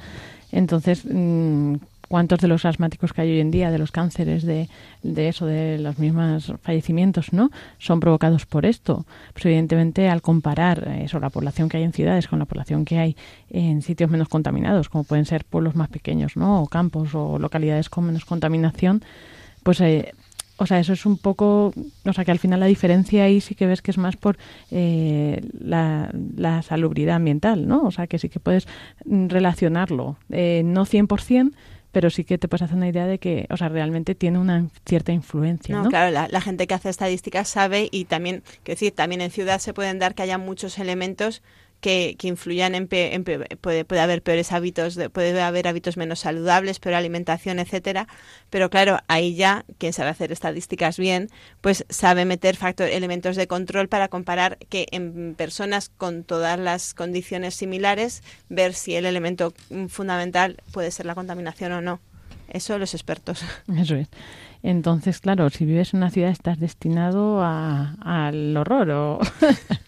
[0.52, 1.76] Entonces, mm,
[2.08, 4.70] ¿cuántos de los asmáticos que hay hoy en día, de los cánceres, de,
[5.04, 7.52] de eso, de los mismos fallecimientos, ¿no?
[7.78, 9.06] Son provocados por esto.
[9.34, 12.86] Pues evidentemente, al comparar eh, eso, la población que hay en ciudades con la población
[12.86, 13.18] que hay
[13.50, 16.62] en sitios menos contaminados, como pueden ser pueblos más pequeños, ¿no?
[16.64, 19.04] O campos o localidades con menos contaminación,
[19.64, 20.14] pues eh,
[20.58, 21.72] o sea, eso es un poco,
[22.06, 24.38] o sea, que al final la diferencia ahí sí que ves que es más por
[24.72, 27.84] eh, la, la salubridad ambiental, ¿no?
[27.84, 28.68] O sea, que sí que puedes
[29.06, 31.52] mm, relacionarlo, eh, no 100%,
[31.98, 34.68] pero sí que te puedes hacer una idea de que, o sea, realmente tiene una
[34.86, 35.90] cierta influencia, No, ¿no?
[35.90, 39.74] claro, la, la gente que hace estadísticas sabe y también, decir, también en ciudad se
[39.74, 41.42] pueden dar que haya muchos elementos
[41.80, 45.68] que, que influyan en, pe- en pe- puede, puede haber peores hábitos, de- puede haber
[45.68, 48.08] hábitos menos saludables, peor alimentación, etcétera.
[48.50, 51.30] Pero claro, ahí ya quien sabe hacer estadísticas bien,
[51.62, 56.94] pues sabe meter factor, elementos de control para comparar que en personas con todas las
[56.94, 59.54] condiciones similares, ver si el elemento
[59.90, 62.00] fundamental puede ser la contaminación o no.
[62.50, 63.44] Eso los expertos.
[63.78, 64.08] Eso es.
[64.64, 68.90] Entonces, claro, si vives en una ciudad estás destinado a- al horror.
[68.90, 69.20] O...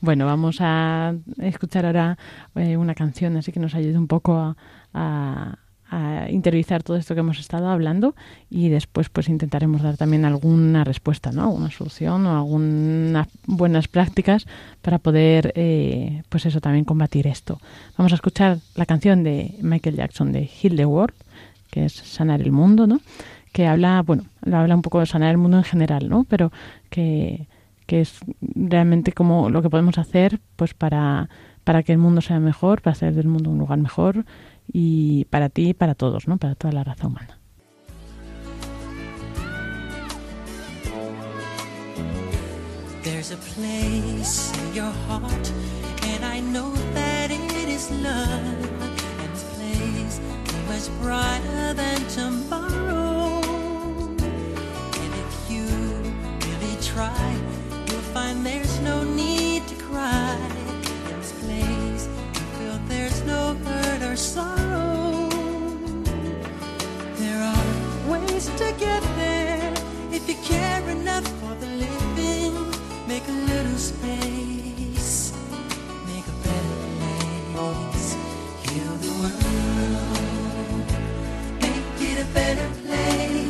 [0.00, 2.16] bueno, vamos a escuchar ahora
[2.54, 4.56] eh, una canción así que nos ayude un poco a,
[4.94, 5.58] a-
[5.90, 8.14] a interiorizar todo esto que hemos estado hablando
[8.50, 11.44] y después pues intentaremos dar también alguna respuesta, ¿no?
[11.44, 14.44] Alguna solución o algunas buenas prácticas
[14.82, 17.58] para poder, eh, pues eso, también combatir esto.
[17.96, 21.14] Vamos a escuchar la canción de Michael Jackson de Heal the World,
[21.70, 23.00] que es sanar el mundo, ¿no?
[23.52, 26.24] Que habla, bueno, habla un poco de sanar el mundo en general, ¿no?
[26.28, 26.52] Pero
[26.90, 27.46] que,
[27.88, 31.30] que es realmente como lo que podemos hacer, pues para,
[31.64, 34.26] para que el mundo sea mejor, para hacer del mundo un lugar mejor
[34.70, 36.36] y para ti y para todos, ¿no?
[36.36, 37.38] Para toda la raza humana.
[43.02, 45.50] There's a place in your heart,
[46.12, 48.68] and I know that it is love.
[49.22, 50.20] And this place
[50.68, 53.40] much brighter than tomorrow.
[55.00, 55.64] And if you
[56.44, 57.37] really try,
[58.44, 60.36] there's no need to cry.
[61.10, 65.28] In this place, you feel there's no hurt or sorrow.
[67.16, 69.72] There are ways to get there
[70.12, 72.54] if you care enough for the living.
[73.06, 75.32] Make a little space,
[76.06, 76.78] make a better
[77.52, 78.16] place.
[78.64, 80.86] Heal the world,
[81.60, 83.47] make it a better place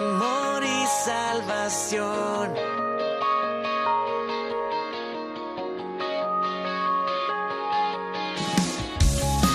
[0.00, 2.50] amor y salvación.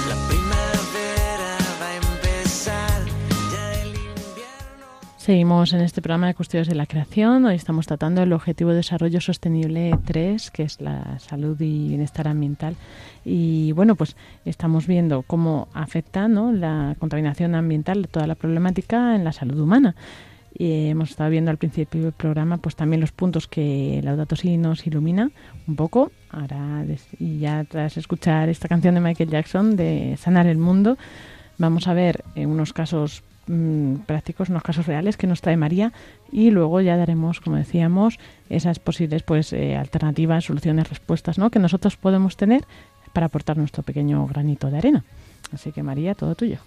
[0.08, 3.06] La primavera va a empezar,
[3.52, 4.86] ya el invierno.
[5.18, 7.46] Seguimos en este programa de Custodios de la Creación.
[7.46, 12.28] Hoy estamos tratando el Objetivo de Desarrollo Sostenible 3, que es la salud y bienestar
[12.28, 12.76] ambiental.
[13.24, 16.52] Y bueno, pues estamos viendo cómo afecta ¿no?
[16.52, 19.96] la contaminación ambiental, toda la problemática en la salud humana.
[20.58, 24.58] Y hemos estado viendo al principio del programa pues también los puntos que Laudato Si
[24.58, 25.30] nos ilumina
[25.68, 26.12] un poco.
[26.30, 26.86] Ahora,
[27.20, 30.98] y ya tras escuchar esta canción de Michael Jackson de Sanar el Mundo,
[31.58, 35.92] vamos a ver eh, unos casos mm, prácticos, unos casos reales que nos trae María
[36.32, 38.18] y luego ya daremos, como decíamos,
[38.50, 41.50] esas posibles pues eh, alternativas, soluciones, respuestas ¿no?
[41.50, 42.64] que nosotros podemos tener
[43.12, 45.04] para aportar nuestro pequeño granito de arena.
[45.52, 46.60] Así que María, todo tuyo.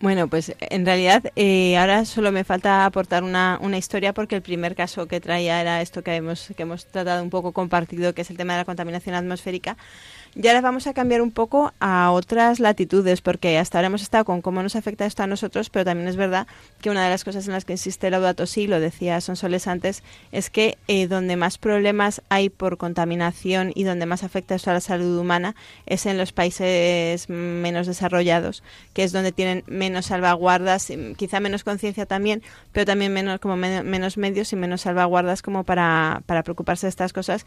[0.00, 4.42] Bueno, pues en realidad eh, ahora solo me falta aportar una, una historia porque el
[4.42, 8.22] primer caso que traía era esto que hemos, que hemos tratado un poco compartido, que
[8.22, 9.76] es el tema de la contaminación atmosférica.
[10.34, 14.24] Y ahora vamos a cambiar un poco a otras latitudes, porque hasta ahora hemos estado
[14.24, 16.46] con cómo nos afecta esto a nosotros, pero también es verdad
[16.80, 20.04] que una de las cosas en las que insiste Laudato Si, lo decía Sonsoles antes,
[20.30, 24.74] es que eh, donde más problemas hay por contaminación y donde más afecta esto a
[24.74, 25.56] la salud humana
[25.86, 28.62] es en los países menos desarrollados,
[28.92, 33.88] que es donde tienen menos salvaguardas, quizá menos conciencia también, pero también menos como men-
[33.90, 37.44] menos medios y menos salvaguardas como para, para preocuparse de estas cosas.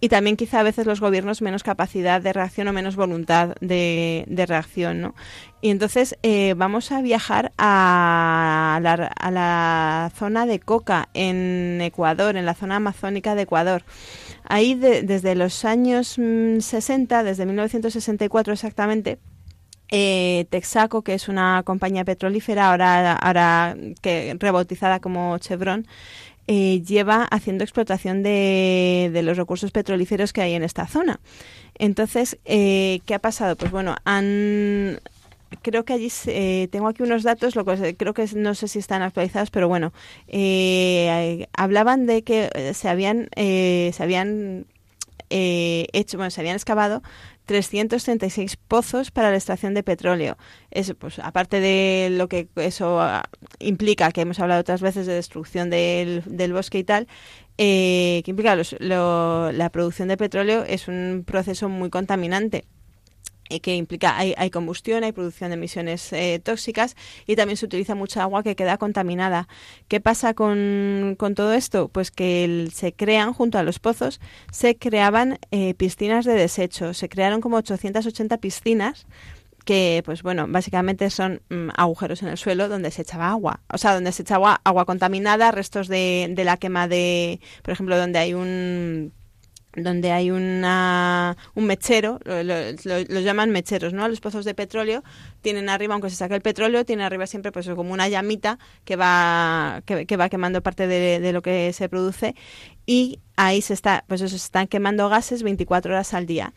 [0.00, 4.24] Y también quizá a veces los gobiernos menos capacidad de reacción o menos voluntad de,
[4.28, 5.14] de reacción, ¿no?
[5.60, 12.36] Y entonces eh, vamos a viajar a la, a la zona de Coca, en Ecuador,
[12.36, 13.82] en la zona amazónica de Ecuador.
[14.44, 19.18] Ahí de- desde los años mm, 60, desde 1964 exactamente,
[19.92, 25.86] eh, Texaco, que es una compañía petrolífera, ahora, ahora que rebautizada como Chevron,
[26.46, 31.20] eh, lleva haciendo explotación de, de los recursos petrolíferos que hay en esta zona.
[31.78, 33.56] Entonces, eh, ¿qué ha pasado?
[33.56, 35.00] Pues bueno, han
[35.62, 38.78] creo que allí eh, tengo aquí unos datos, lo que creo que no sé si
[38.78, 39.92] están actualizados, pero bueno,
[40.28, 44.66] eh, hablaban de que eh, se habían eh, se habían
[45.32, 47.02] hecho, bueno, se habían excavado
[47.50, 50.36] 336 pozos para la extracción de petróleo.
[50.70, 53.24] Eso, pues, aparte de lo que eso ah,
[53.58, 57.08] implica, que hemos hablado otras veces de destrucción del, del bosque y tal,
[57.58, 62.64] eh, que implica los- lo- la producción de petróleo es un proceso muy contaminante
[63.58, 66.94] que implica hay, hay combustión, hay producción de emisiones eh, tóxicas
[67.26, 69.48] y también se utiliza mucha agua que queda contaminada.
[69.88, 71.88] ¿Qué pasa con, con todo esto?
[71.88, 74.20] Pues que se crean, junto a los pozos,
[74.52, 76.94] se creaban eh, piscinas de desecho.
[76.94, 79.06] Se crearon como 880 piscinas
[79.64, 83.60] que, pues bueno, básicamente son mm, agujeros en el suelo donde se echaba agua.
[83.72, 87.98] O sea, donde se echaba agua contaminada, restos de, de la quema de, por ejemplo,
[87.98, 89.12] donde hay un
[89.76, 92.72] donde hay una, un mechero, lo, lo-
[93.08, 94.08] lo- llaman mecheros, ¿no?
[94.08, 95.02] Los pozos de petróleo
[95.42, 98.96] tienen arriba, aunque se saque el petróleo, tiene arriba siempre pues como una llamita que
[98.96, 102.34] va, que, que va quemando parte de, de lo que se produce
[102.86, 106.52] y ahí se está, pues eso, se están quemando gases 24 horas al día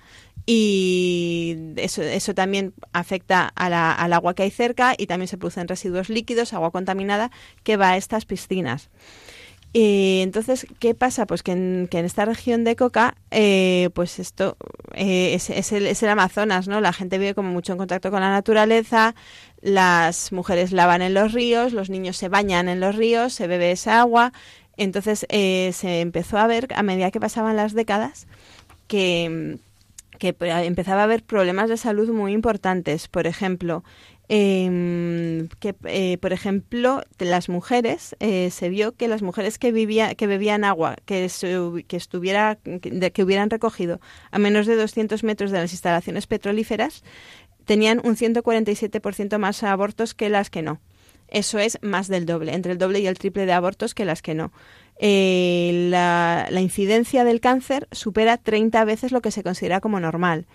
[0.46, 5.38] y eso, eso también afecta a la- al agua que hay cerca y también se
[5.38, 7.32] producen residuos líquidos, agua contaminada
[7.64, 8.90] que va a estas piscinas.
[9.76, 11.26] Y entonces, ¿qué pasa?
[11.26, 14.56] Pues que en, que en esta región de Coca, eh, pues esto
[14.94, 16.80] eh, es, es el, es el Amazonas, ¿no?
[16.80, 19.16] La gente vive como mucho en contacto con la naturaleza,
[19.62, 23.72] las mujeres lavan en los ríos, los niños se bañan en los ríos, se bebe
[23.72, 24.32] esa agua.
[24.78, 28.28] Entonces, eh, se empezó a ver, a medida que pasaban las décadas,
[28.88, 29.58] que
[30.20, 33.08] que pre- empezaba a haber problemas de salud muy importantes.
[33.08, 33.84] Por ejemplo,
[34.30, 40.16] em, que eh, por ejemplo las mujeres eh, se vio que las mujeres que vivía,
[40.16, 41.30] que bebían agua que,
[41.88, 44.00] que estuviera que, que hubieran recogido
[44.32, 47.04] a menos de 200 metros de las instalaciones petrolíferas
[47.66, 50.82] tenían un 147% más abortos que las que no.
[51.30, 54.22] Eso es más del doble, entre el doble y el triple de abortos que las
[54.22, 54.52] que no.
[55.00, 60.46] Eh, la, la incidencia del cáncer supera 30 veces lo que se considera como normal.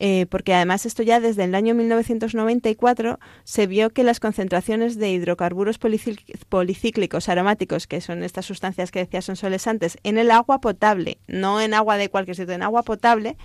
[0.00, 5.10] Eh, porque además esto ya desde el año 1994 se vio que las concentraciones de
[5.10, 9.36] hidrocarburos policíc- policíclicos aromáticos, que son estas sustancias que decía son
[9.66, 13.36] antes, en el agua potable, no en agua de cualquier sitio, en agua potable,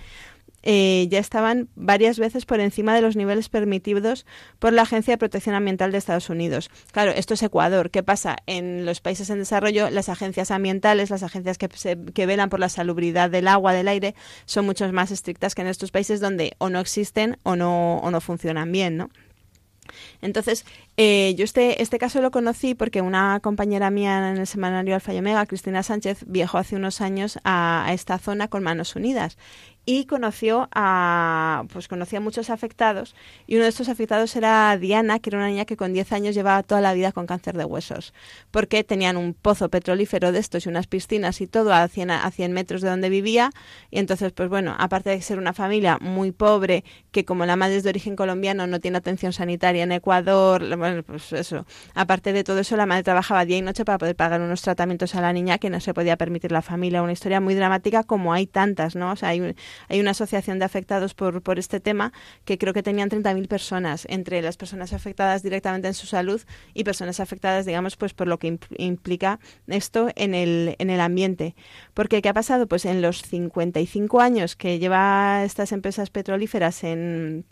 [0.66, 4.26] eh, ya estaban varias veces por encima de los niveles permitidos
[4.58, 6.70] por la Agencia de Protección Ambiental de Estados Unidos.
[6.90, 7.90] Claro, esto es Ecuador.
[7.90, 8.36] ¿Qué pasa?
[8.46, 12.58] En los países en desarrollo, las agencias ambientales, las agencias que, se- que velan por
[12.60, 14.14] la salubridad del agua, del aire,
[14.46, 18.10] son mucho más estrictas que en estos países donde o no existen o no, o
[18.10, 19.10] no funcionan bien, ¿no?
[20.22, 20.64] Entonces,
[20.96, 25.12] eh, yo este, este caso lo conocí porque una compañera mía en el semanario Alfa
[25.12, 29.36] y Omega, Cristina Sánchez, viajó hace unos años a, esta zona con Manos Unidas
[29.86, 33.14] y conoció a pues conocía a muchos afectados
[33.46, 36.34] y uno de estos afectados era Diana, que era una niña que con 10 años
[36.34, 38.14] llevaba toda la vida con cáncer de huesos,
[38.50, 42.30] porque tenían un pozo petrolífero de estos y unas piscinas y todo a 100, a
[42.30, 43.50] 100 metros de donde vivía.
[43.90, 47.76] Y entonces pues bueno, aparte de ser una familia muy pobre, que como la madre
[47.76, 51.64] es de origen colombiano no tiene atención sanitaria en Ecuador, bueno, pues eso,
[51.94, 55.14] aparte de todo eso la madre trabajaba día y noche para poder pagar unos tratamientos
[55.14, 58.34] a la niña que no se podía permitir la familia, una historia muy dramática como
[58.34, 59.12] hay tantas, ¿no?
[59.12, 59.56] O sea, hay,
[59.88, 62.12] hay una asociación de afectados por, este tema
[62.44, 66.42] que creo que tenían 30.000 personas, entre las personas afectadas directamente en su salud
[66.74, 71.00] y personas afectadas, digamos, pues por lo que impl- implica esto en el, en el
[71.00, 71.54] ambiente.
[71.94, 72.66] Porque, ¿qué ha pasado?
[72.66, 77.46] Pues en los 55 años que lleva estas empresas petrolíferas en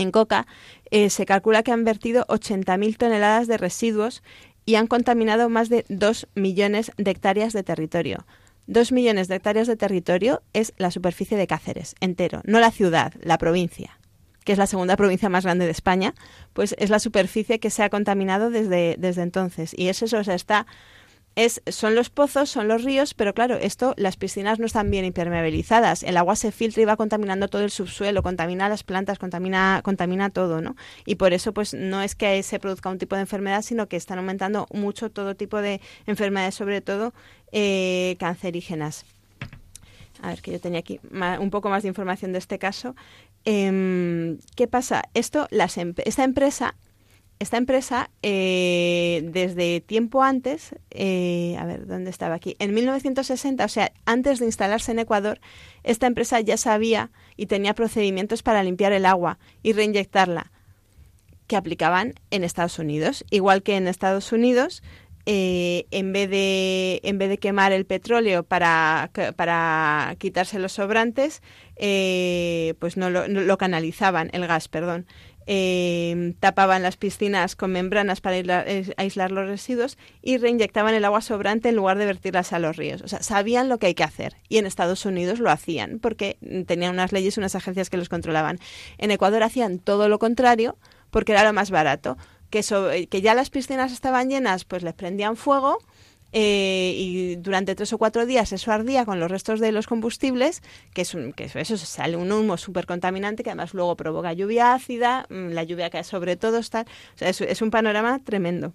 [0.00, 0.46] en coca,
[0.90, 4.22] eh, se calcula que han vertido 80.000 toneladas de residuos
[4.64, 8.26] y han contaminado más de 2 millones de hectáreas de territorio.
[8.66, 13.14] 2 millones de hectáreas de territorio es la superficie de Cáceres entero, no la ciudad,
[13.20, 14.00] la provincia
[14.44, 16.14] que es la segunda provincia más grande de España,
[16.54, 19.74] pues es la superficie que se ha contaminado desde, desde entonces.
[19.76, 20.66] Y es eso, o sea, está
[21.36, 25.04] es, son los pozos, son los ríos, pero claro, esto, las piscinas no están bien
[25.04, 26.02] impermeabilizadas.
[26.02, 30.30] El agua se filtra y va contaminando todo el subsuelo, contamina las plantas, contamina, contamina
[30.30, 30.76] todo, ¿no?
[31.06, 33.96] Y por eso, pues, no es que se produzca un tipo de enfermedad, sino que
[33.96, 37.14] están aumentando mucho todo tipo de enfermedades, sobre todo
[37.52, 39.04] eh, cancerígenas.
[40.22, 41.00] A ver, que yo tenía aquí
[41.38, 42.94] un poco más de información de este caso.
[43.44, 45.04] Em, ¿Qué pasa?
[45.14, 46.74] Esto, las, esta empresa
[47.40, 52.54] esta empresa, eh, desde tiempo antes, eh, a ver, ¿dónde estaba aquí?
[52.58, 55.40] En 1960, o sea, antes de instalarse en Ecuador,
[55.82, 60.52] esta empresa ya sabía y tenía procedimientos para limpiar el agua y reinyectarla,
[61.46, 63.24] que aplicaban en Estados Unidos.
[63.30, 64.82] Igual que en Estados Unidos,
[65.24, 71.40] eh, en, vez de, en vez de quemar el petróleo para, para quitarse los sobrantes,
[71.74, 75.06] pues no lo, no lo canalizaban, el gas, perdón
[75.46, 78.64] eh, tapaban las piscinas con membranas para
[78.96, 83.02] aislar, los residuos y reinyectaban el agua sobrante en lugar de vertirlas a los ríos.
[83.02, 86.36] O sea, sabían lo que hay que hacer y en Estados Unidos lo hacían porque
[86.66, 88.58] tenían unas leyes, unas agencias que los controlaban.
[88.98, 90.76] En Ecuador hacían todo lo contrario
[91.10, 92.16] porque era lo más barato.
[92.50, 95.78] Que, que ya las piscinas estaban llenas, pues les prendían fuego
[96.32, 100.62] eh, y durante tres o cuatro días eso ardía con los restos de los combustibles,
[100.94, 104.74] que, es un, que eso sale un humo súper contaminante que además luego provoca lluvia
[104.74, 106.82] ácida, mm, la lluvia cae sobre todo, está,
[107.14, 108.72] o sea, es, un panorama tremendo.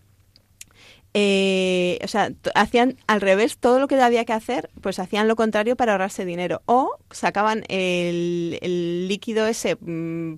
[1.18, 5.38] Eh, o sea, hacían al revés todo lo que había que hacer, pues hacían lo
[5.38, 6.62] contrario para ahorrarse dinero.
[6.66, 10.36] O sacaban el, el líquido ese mm,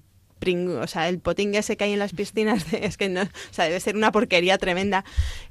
[0.81, 3.65] o sea, el potín ese que hay en las piscinas, es que no, o sea,
[3.65, 5.03] debe ser una porquería tremenda,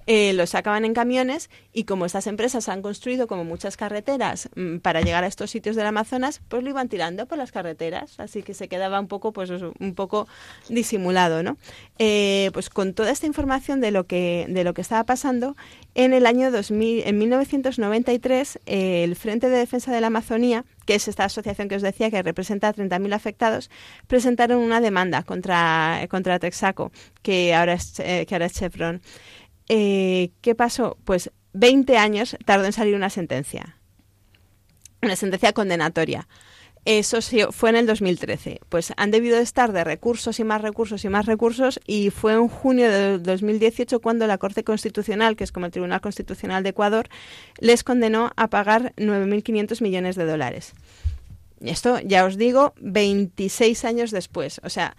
[0.07, 4.78] eh, lo sacaban en camiones y como estas empresas han construido como muchas carreteras mm,
[4.78, 8.42] para llegar a estos sitios del Amazonas, pues lo iban tirando por las carreteras, así
[8.42, 10.28] que se quedaba un poco, pues un poco
[10.68, 11.57] disimulado, ¿no?
[11.98, 15.57] Eh, pues con toda esta información de lo que, de lo que estaba pasando,
[15.94, 20.94] en el año 2000, en 1993, eh, el Frente de Defensa de la Amazonía que
[20.94, 23.70] es esta asociación que os decía que representa a 30.000 afectados,
[24.07, 26.92] presentaron una demanda contra, contra Texaco,
[27.22, 29.02] que ahora es, eh, que ahora es Chevron.
[29.68, 30.96] Eh, ¿Qué pasó?
[31.04, 33.76] Pues 20 años tardó en salir una sentencia,
[35.02, 36.28] una sentencia condenatoria.
[36.86, 37.18] Eso
[37.50, 38.60] fue en el 2013.
[38.68, 42.46] Pues han debido estar de recursos y más recursos y más recursos y fue en
[42.46, 47.08] junio de 2018 cuando la Corte Constitucional, que es como el Tribunal Constitucional de Ecuador,
[47.58, 50.74] les condenó a pagar 9.500 millones de dólares.
[51.60, 54.60] Esto, ya os digo, 26 años después.
[54.62, 54.96] O sea,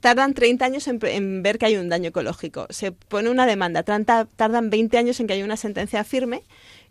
[0.00, 2.66] tardan 30 años en, ver que hay un daño ecológico.
[2.70, 6.42] Se pone una demanda, tardan 20 años en que haya una sentencia firme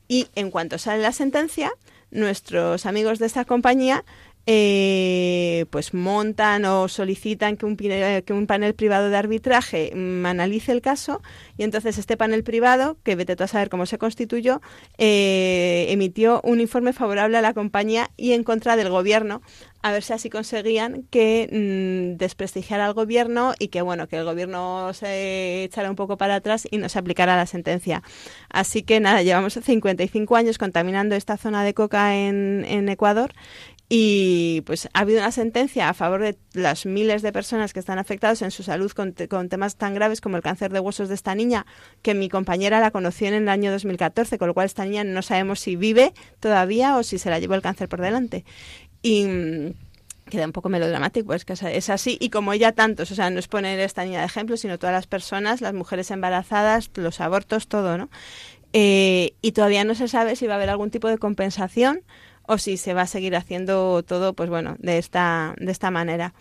[0.07, 1.71] y en cuanto sale la sentencia,
[2.11, 4.05] nuestros amigos de esta compañía
[4.49, 10.71] eh, pues montan o solicitan que un, que un, panel privado de arbitraje mm, analice
[10.71, 11.21] el caso
[11.57, 14.61] y entonces este panel privado, que vete tú a saber cómo se constituyó,
[14.97, 19.41] eh, emitió un informe favorable a la compañía y en contra del gobierno
[19.81, 24.23] a ver si así conseguían que mm, desprestigiara al gobierno y que bueno que el
[24.23, 28.01] gobierno se echara un poco para atrás y no se aplicara la sentencia.
[28.49, 33.33] Así que nada, llevamos 55 años contaminando esta zona de coca en, en Ecuador
[33.89, 37.99] y pues ha habido una sentencia a favor de las miles de personas que están
[37.99, 41.35] afectadas en su salud con, temas tan graves como el cáncer de huesos de esta
[41.35, 41.65] niña,
[42.01, 45.21] que mi compañera la conoció en el año 2014, con lo cual esta niña no
[45.21, 48.43] sabemos si vive todavía o si se la llevó el cáncer por delante.
[49.01, 49.73] Y mm,
[50.29, 52.17] queda un poco melodramático, es que es así.
[52.19, 54.93] Y como ella tantos, o sea, no es poner esta niña de ejemplo, sino todas
[54.93, 58.09] las personas, las mujeres embarazadas, los abortos, todo, ¿no?
[58.73, 62.01] Eh, y todavía no se sabe si va a haber algún tipo de compensación
[62.47, 66.33] o si se va a seguir haciendo todo, pues bueno, de esta, de esta manera.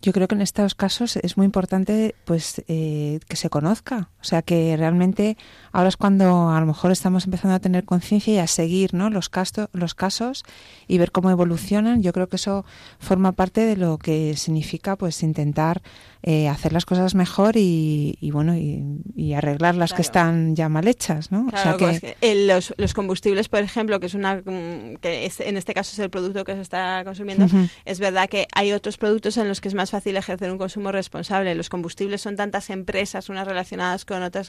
[0.00, 4.24] Yo creo que en estos casos es muy importante pues eh, que se conozca, o
[4.24, 5.36] sea que realmente
[5.72, 9.10] ahora es cuando a lo mejor estamos empezando a tener conciencia y a seguir ¿no?
[9.10, 9.28] los,
[9.72, 10.44] los casos
[10.86, 12.00] y ver cómo evolucionan.
[12.00, 12.64] Yo creo que eso
[13.00, 15.82] forma parte de lo que significa pues intentar
[16.22, 21.30] eh, hacer las cosas mejor y, bueno y, arreglar las que están ya mal hechas,
[21.30, 21.46] ¿no?
[21.52, 22.16] o sea que,
[22.46, 26.10] los, los, combustibles, por ejemplo, que es una mm, que en este caso es el
[26.10, 27.46] producto que se está consumiendo,
[27.84, 30.90] es verdad que hay otros productos en los que es más fácil ejercer un consumo
[30.92, 31.54] responsable.
[31.54, 34.48] Los combustibles son tantas empresas unas relacionadas con otras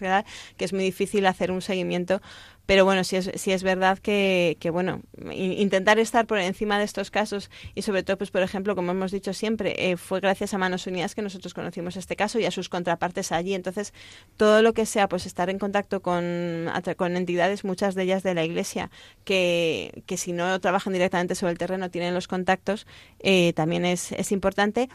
[0.58, 2.22] que es muy difícil hacer un seguimiento
[2.70, 5.02] Pero bueno, sí es, sí es verdad que, que, bueno,
[5.34, 9.12] intentar estar por encima de estos casos y sobre todo, pues por ejemplo, como hemos
[9.12, 12.52] dicho siempre, eh, fue gracias a Manos Unidas que nosotros conocimos este caso y a
[12.52, 13.56] sus contrapartes allí.
[13.56, 13.92] Entonces,
[14.38, 18.36] todo lo que sea, pues estar en contacto con, con entidades, muchas de ellas de
[18.36, 18.92] la Iglesia,
[19.24, 22.86] que, que si no trabajan directamente sobre el terreno, tienen los contactos,
[23.18, 24.90] eh, también es, es importante.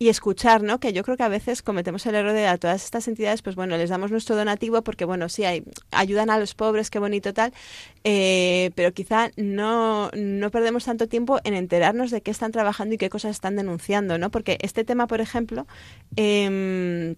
[0.00, 0.78] Y escuchar, ¿no?
[0.78, 3.56] Que yo creo que a veces cometemos el error de a todas estas entidades, pues
[3.56, 7.17] bueno, les damos nuestro donativo porque, bueno, sí, hay, ayudan a los pobres, qué bonito
[7.20, 7.52] tal,
[8.04, 12.98] eh, pero quizá no, no perdemos tanto tiempo en enterarnos de qué están trabajando y
[12.98, 14.30] qué cosas están denunciando, ¿no?
[14.30, 15.66] Porque este tema, por ejemplo,
[16.16, 17.16] em,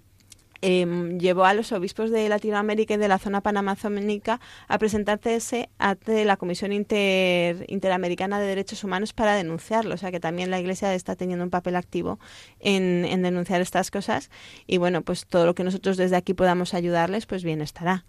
[0.62, 6.24] em, llevó a los obispos de Latinoamérica y de la zona panamazónica a presentarse ante
[6.26, 9.94] la Comisión Inter- Interamericana de Derechos Humanos para denunciarlo.
[9.94, 12.18] O sea que también la Iglesia está teniendo un papel activo
[12.58, 14.28] en, en denunciar estas cosas.
[14.66, 18.04] Y bueno, pues todo lo que nosotros desde aquí podamos ayudarles, pues bien estará.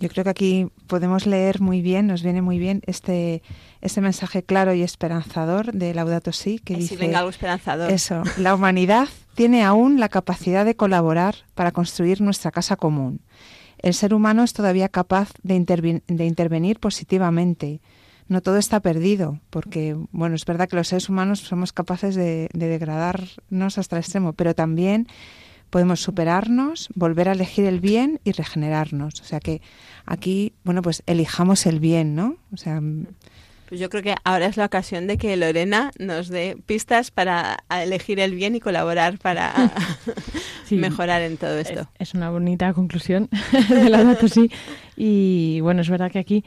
[0.00, 3.42] Yo creo que aquí podemos leer muy bien, nos viene muy bien este,
[3.80, 7.90] este mensaje claro y esperanzador de Laudato Si, que Y dice si venga algo esperanzador.
[7.90, 13.20] eso, la humanidad tiene aún la capacidad de colaborar para construir nuestra casa común.
[13.78, 17.80] El ser humano es todavía capaz de, intervi- de intervenir positivamente.
[18.26, 22.48] No todo está perdido, porque, bueno, es verdad que los seres humanos somos capaces de,
[22.54, 25.06] de degradarnos hasta el extremo, pero también
[25.74, 29.20] podemos superarnos, volver a elegir el bien y regenerarnos.
[29.20, 29.60] O sea que
[30.06, 32.36] aquí, bueno, pues elijamos el bien, ¿no?
[32.52, 32.80] O sea,
[33.68, 37.56] Pues yo creo que ahora es la ocasión de que Lorena nos dé pistas para
[37.82, 39.52] elegir el bien y colaborar para
[40.64, 40.76] Sí.
[40.76, 41.90] mejorar en todo Es, esto.
[41.98, 43.28] es una bonita conclusión
[43.68, 44.52] de la datos, sí.
[44.96, 46.44] Y bueno, es verdad que aquí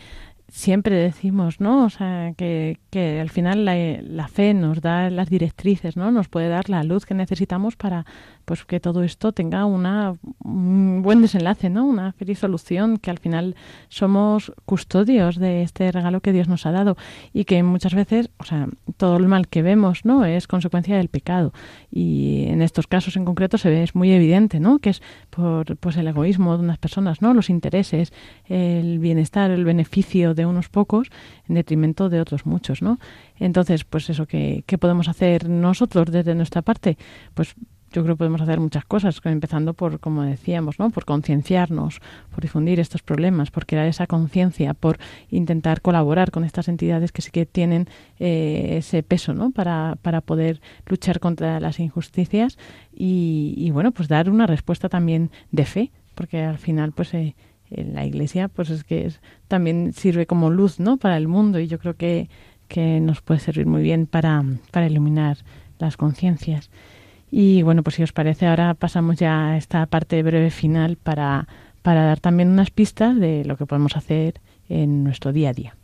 [0.50, 1.84] siempre decimos, ¿no?
[1.84, 6.12] O sea, que, que al final la, la fe nos da las directrices, ¿no?
[6.12, 8.06] Nos puede dar la luz que necesitamos para
[8.48, 11.86] pues que todo esto tenga una, un buen desenlace, ¿no?
[11.86, 13.58] Una feliz solución, que al final
[13.90, 16.96] somos custodios de este regalo que Dios nos ha dado
[17.34, 20.24] y que muchas veces, o sea, todo el mal que vemos, ¿no?
[20.24, 21.52] Es consecuencia del pecado
[21.92, 24.80] y en estos casos en concreto se ve es muy evidente, ¿no?
[24.80, 27.34] Que es por pues el egoísmo de unas personas, ¿no?
[27.34, 28.14] Los intereses,
[28.46, 31.10] el bienestar, el beneficio de unos pocos
[31.50, 32.98] en detrimento de otros muchos, ¿no?
[33.40, 36.98] Entonces, pues eso que qué podemos hacer nosotros desde nuestra parte,
[37.34, 37.54] pues
[37.92, 40.90] yo creo que podemos hacer muchas cosas, empezando por, como decíamos, ¿no?
[40.90, 46.68] por concienciarnos, por difundir estos problemas, por crear esa conciencia, por intentar colaborar con estas
[46.68, 47.88] entidades que sí que tienen
[48.20, 49.52] eh, ese peso ¿no?
[49.52, 52.58] para, para poder luchar contra las injusticias
[52.94, 57.36] y, bueno, pues dar una respuesta también de fe, porque al final, pues eh,
[57.70, 60.98] la Iglesia, pues es que es, también sirve como luz ¿no?
[60.98, 62.30] para el mundo y yo creo que,
[62.68, 65.38] que nos puede servir muy bien para, para iluminar
[65.80, 66.70] las conciencias.
[67.30, 71.48] Y bueno, pues si os parece, ahora pasamos ya a esta parte breve final para,
[71.82, 75.76] para dar también unas pistas de lo que podemos hacer en nuestro día a día.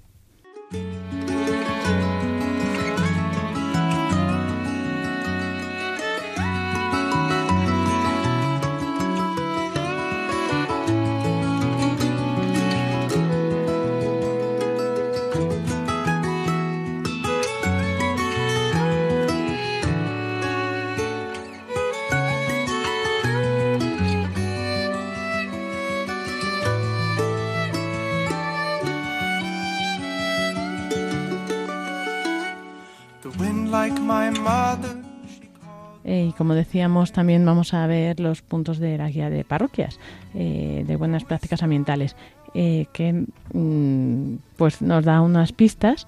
[36.03, 39.99] Eh, y como decíamos, también vamos a ver los puntos de la guía de parroquias,
[40.33, 42.15] eh, de buenas prácticas ambientales,
[42.53, 46.07] eh, que mm, pues nos da unas pistas,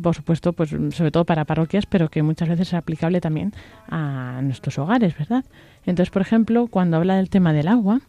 [0.00, 3.52] por supuesto, pues sobre todo para parroquias, pero que muchas veces es aplicable también
[3.88, 5.44] a nuestros hogares, ¿verdad?
[5.84, 8.00] Entonces, por ejemplo, cuando habla del tema del agua,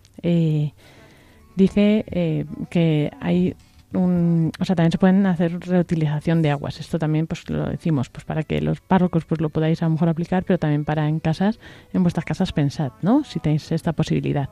[1.56, 3.56] dice que hay
[3.94, 6.80] o sea, también se pueden hacer reutilización de aguas.
[6.80, 9.92] Esto también pues lo decimos pues para que los párrocos pues lo podáis a lo
[9.92, 11.60] mejor aplicar, pero también para en casas,
[11.94, 13.24] en vuestras casas pensad, ¿no?
[13.24, 14.50] Si tenéis esta posibilidad.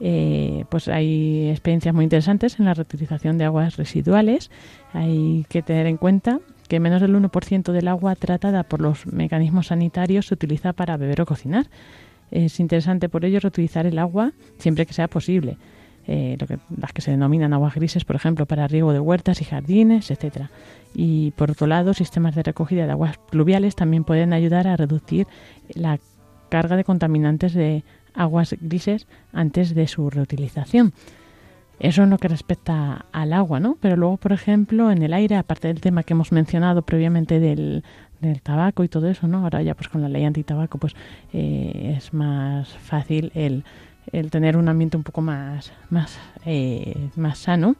[0.00, 4.50] Eh, pues hay experiencias muy interesantes en la reutilización de aguas residuales.
[4.92, 9.68] Hay que tener en cuenta que menos del 1% del agua tratada por los mecanismos
[9.68, 11.66] sanitarios se utiliza para beber o cocinar.
[12.30, 15.56] Es interesante por ello reutilizar el agua siempre que sea posible.
[16.10, 19.42] Eh, lo que, las que se denominan aguas grises, por ejemplo, para riego de huertas
[19.42, 20.50] y jardines, etcétera.
[20.94, 25.26] Y por otro lado, sistemas de recogida de aguas pluviales también pueden ayudar a reducir
[25.68, 25.98] la
[26.48, 27.84] carga de contaminantes de
[28.14, 30.94] aguas grises antes de su reutilización.
[31.78, 33.76] Eso en lo que respecta al agua, ¿no?
[33.78, 37.84] Pero luego, por ejemplo, en el aire, aparte del tema que hemos mencionado previamente del,
[38.42, 39.44] tabaco y todo eso, ¿no?
[39.44, 40.96] Ahora ya pues con la ley antitabaco pues
[41.34, 43.62] eh, es más fácil el,
[44.12, 47.76] el, tener un ambiente un poco más, más, eh, más sano.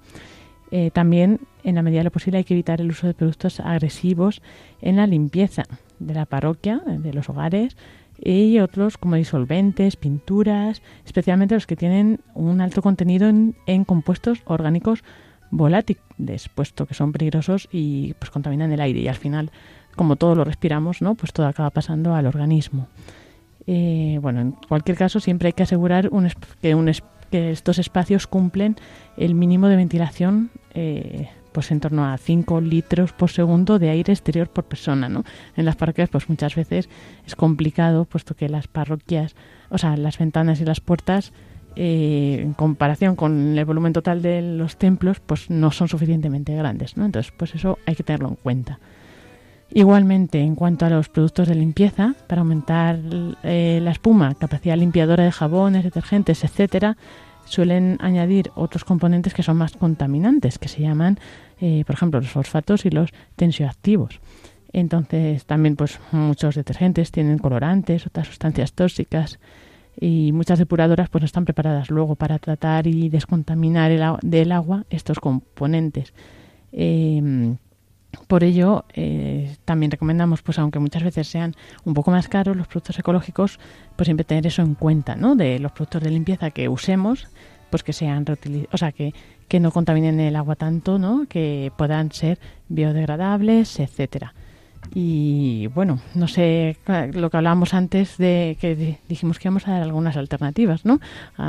[0.71, 3.61] Eh, también, en la medida de lo posible, hay que evitar el uso de productos
[3.61, 4.43] agresivos
[4.81, 5.65] en la limpieza
[5.99, 7.77] de la parroquia, de los hogares,
[8.23, 14.43] y otros como disolventes, pinturas, especialmente los que tienen un alto contenido en, en compuestos
[14.45, 15.05] orgánicos
[15.51, 19.51] volátiles, puesto que son peligrosos y pues contaminan el aire y al final,
[19.97, 21.15] como todo lo respiramos, ¿no?
[21.15, 22.89] pues todo acaba pasando al organismo.
[23.71, 26.27] Eh, bueno, en cualquier caso siempre hay que asegurar un,
[26.63, 26.91] que, un,
[27.31, 28.77] que estos espacios cumplen
[29.19, 34.15] el mínimo de ventilación eh, pues en torno a 5 litros por segundo de aire
[34.15, 35.23] exterior por persona, ¿no?
[35.55, 36.89] En las parroquias pues muchas veces
[37.27, 39.37] es complicado puesto que las parroquias,
[39.69, 41.35] o sea, las ventanas y las puertas
[41.77, 46.97] eh, en comparación con el volumen total de los templos pues no son suficientemente grandes,
[46.97, 47.05] ¿no?
[47.05, 48.79] Entonces pues eso hay que tenerlo en cuenta.
[49.71, 52.99] Igualmente, en cuanto a los productos de limpieza, para aumentar
[53.43, 56.97] eh, la espuma, capacidad limpiadora de jabones, detergentes, etcétera,
[57.45, 61.19] suelen añadir otros componentes que son más contaminantes, que se llaman,
[61.61, 64.21] eh, por ejemplo, los fosfatos y los tensioactivos.
[64.73, 69.39] Entonces, también, pues, muchos detergentes tienen colorantes, otras sustancias tóxicas
[70.01, 74.85] y muchas depuradoras, pues, no están preparadas luego para tratar y descontaminar el, del agua
[74.89, 76.15] estos componentes.
[76.73, 77.57] Eh,
[78.27, 81.55] por ello, eh, también recomendamos, pues aunque muchas veces sean
[81.85, 83.59] un poco más caros los productos ecológicos,
[83.97, 85.37] pues siempre tener eso en cuenta, ¿no?
[85.37, 87.29] De los productos de limpieza que usemos,
[87.71, 88.25] pues que sean
[88.73, 89.13] o sea, que,
[89.47, 91.27] que no contaminen el agua tanto, ¿no?
[91.29, 92.39] Que puedan ser
[92.69, 94.35] biodegradables, etcétera.
[94.95, 96.77] Y bueno, no sé,
[97.13, 101.01] lo que hablábamos antes de que dijimos que íbamos a dar algunas alternativas, ¿no?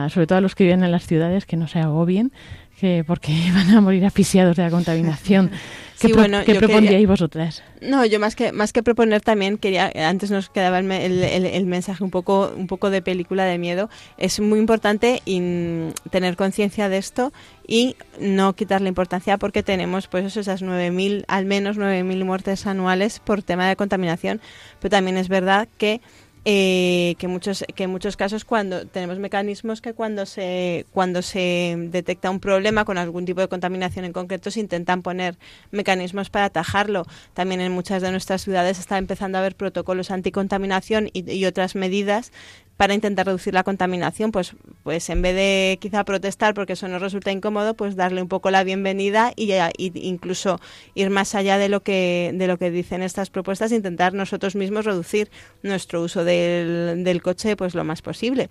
[0.09, 2.31] sobre todo a los que viven en las ciudades que no se agobien,
[2.79, 5.51] que porque van a morir asfixiados de la contaminación.
[5.99, 7.61] ¿Qué, Sí, bueno, ¿qué propondríais quería- vosotras?
[7.81, 11.65] No, yo más que más que proponer también quería antes nos quedaba el, el- el-
[11.65, 13.89] mensaje un poco un poco de película de miedo.
[14.17, 17.33] Es muy importante in- tener conciencia de esto
[17.67, 23.43] y no quitarle importancia porque tenemos pues esas 9000 al menos 9000 muertes anuales por
[23.43, 24.39] tema de contaminación,
[24.79, 25.99] pero también es verdad que
[26.45, 31.75] eh, que muchos que en muchos casos cuando tenemos mecanismos que cuando se cuando se
[31.91, 35.37] detecta un problema con algún tipo de contaminación en concreto se intentan poner
[35.71, 37.05] mecanismos para atajarlo.
[37.33, 41.75] También en muchas de nuestras ciudades está empezando a haber protocolos anticontaminación y, y otras
[41.75, 42.31] medidas
[42.79, 44.53] para intentar reducir la contaminación, pues,
[44.83, 48.51] pues en vez de quizá protestar porque eso nos resulta incómodo, pues darle un poco
[48.51, 50.61] la bienvenida y, y incluso
[50.95, 54.85] ir más allá de lo que de lo que dicen estas propuestas, intentar nosotros mismos
[54.85, 55.29] reducir
[55.61, 58.49] nuestro uso del, del coche pues lo más posible,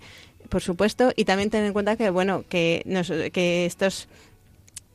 [0.49, 4.07] por supuesto, y también tener en cuenta que bueno que nos- que estos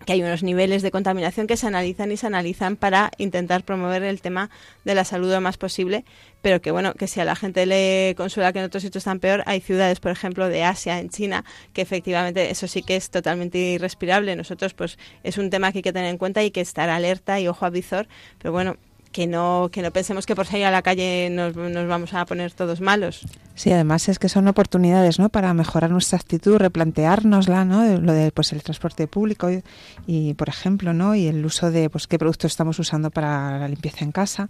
[0.05, 4.03] que hay unos niveles de contaminación que se analizan y se analizan para intentar promover
[4.03, 4.51] el tema
[4.85, 6.05] de la salud lo más posible,
[6.43, 9.21] pero que bueno, que si a la gente le consuela que en otros sitios están
[9.21, 13.11] peor, hay ciudades, por ejemplo, de Asia, en China, que efectivamente eso sí que es
[13.11, 14.37] totalmente irrespirable.
[14.37, 17.41] Nosotros, pues, es un tema que hay que tener en cuenta y que estar alerta
[17.41, 18.77] y ojo a visor, pero bueno,
[19.15, 22.27] que no, que no pensemos que por salir a la calle nos, nos vamos a
[22.27, 23.21] poner todos malos.
[23.55, 25.29] Sí, además es que son oportunidades, ¿no?
[25.29, 27.85] Para mejorar nuestra actitud, replanteárnosla, ¿no?
[28.01, 29.63] Lo de, pues, el transporte público y,
[30.09, 31.15] y, por ejemplo, ¿no?
[31.15, 34.49] Y el uso de, pues, qué productos estamos usando para la limpieza en casa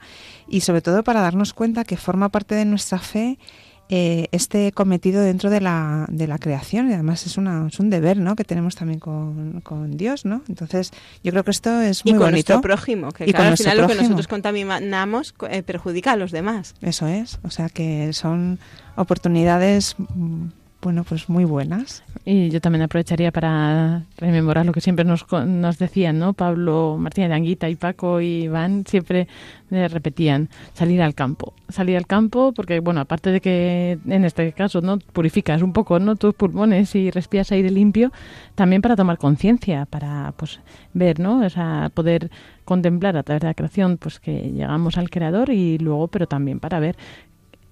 [0.49, 3.39] y sobre todo para darnos cuenta que forma parte de nuestra fe
[3.91, 7.91] eh, este cometido dentro de la, de la creación y además es, una, es un
[7.91, 8.35] deber, ¿no?
[8.35, 10.43] Que tenemos también con, con Dios, ¿no?
[10.49, 10.91] Entonces,
[11.23, 12.55] yo creo que esto es muy y con bonito.
[12.55, 16.13] nuestro prójimo, que Y con claro, al final lo que nosotros contaminamos co- eh, perjudica
[16.13, 16.75] a los demás.
[16.81, 18.59] Eso es, o sea que son
[18.97, 20.47] oportunidades, mm,
[20.85, 22.05] bueno, pues muy buenas.
[22.27, 26.35] Y yo también aprovecharía para rememorar lo que siempre nos, nos decían, ¿no?
[26.35, 29.27] Pablo Martínez de Anguita y Paco y Iván siempre
[29.71, 31.55] repetían salir al campo.
[31.71, 34.99] Salir al campo porque, bueno, aparte de que en este caso, ¿no?
[34.99, 36.17] Purificas un poco, ¿no?
[36.17, 38.13] Tus pulmones y respiras aire limpio,
[38.55, 40.61] también para tomar conciencia, para, pues,
[40.93, 41.45] ver, ¿no?
[41.45, 42.31] O sea, poder
[42.67, 46.61] contemplar a través de la creación, pues, que llegamos al Creador y luego, pero también
[46.61, 46.97] para ver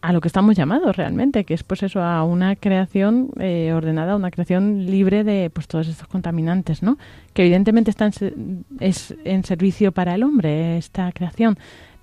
[0.03, 4.16] a lo que estamos llamados realmente, que es pues eso, a una creación eh, ordenada,
[4.16, 6.98] una creación libre de pues todos estos contaminantes, ¿no?
[7.32, 11.57] Que evidentemente está en es en servicio para el hombre esta creación,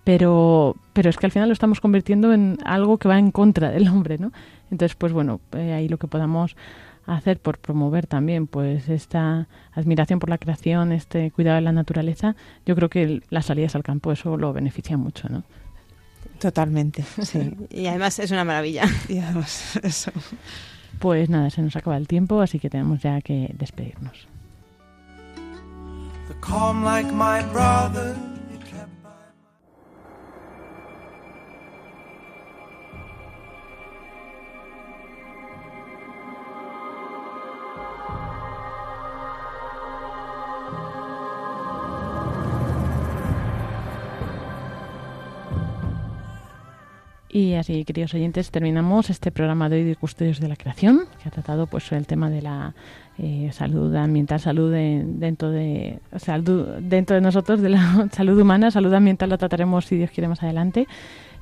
[0.06, 3.70] pero pero es que al final lo estamos convirtiendo en algo que va en contra
[3.70, 4.32] del hombre, ¿no?
[4.72, 6.56] Entonces, pues bueno, eh, ahí lo que podamos
[7.06, 12.36] hacer por promover también pues esta admiración por la creación, este cuidado de la naturaleza,
[12.66, 15.44] yo creo que las salidas al campo eso lo beneficia mucho, ¿no?
[16.40, 17.52] Totalmente, sí.
[17.70, 18.86] Y además es una maravilla.
[19.08, 20.12] Y además, eso.
[21.00, 24.28] Pues nada, se nos acaba el tiempo, así que tenemos ya que despedirnos.
[26.28, 28.16] The calm like my brother.
[47.32, 51.30] Y así, queridos oyentes, terminamos este programa de hoy de Custodios de la Creación, que
[51.30, 52.74] ha tratado pues el tema de la
[53.20, 58.72] eh, salud ambiental, salud de- dentro de salud dentro de nosotros, de la salud humana,
[58.72, 60.88] salud ambiental la trataremos si Dios quiere más adelante,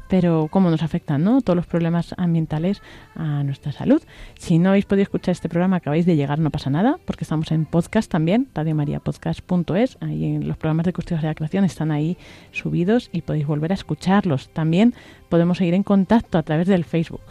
[0.07, 1.41] pero cómo nos afectan ¿no?
[1.41, 2.81] todos los problemas ambientales
[3.15, 4.01] a nuestra salud.
[4.37, 7.51] Si no habéis podido escuchar este programa, acabáis de llegar, no pasa nada, porque estamos
[7.51, 12.17] en podcast también, radiomariapodcast.es, ahí en los programas de Custodios de la Creación están ahí
[12.51, 14.49] subidos y podéis volver a escucharlos.
[14.49, 14.93] También
[15.29, 17.21] podemos seguir en contacto a través del Facebook.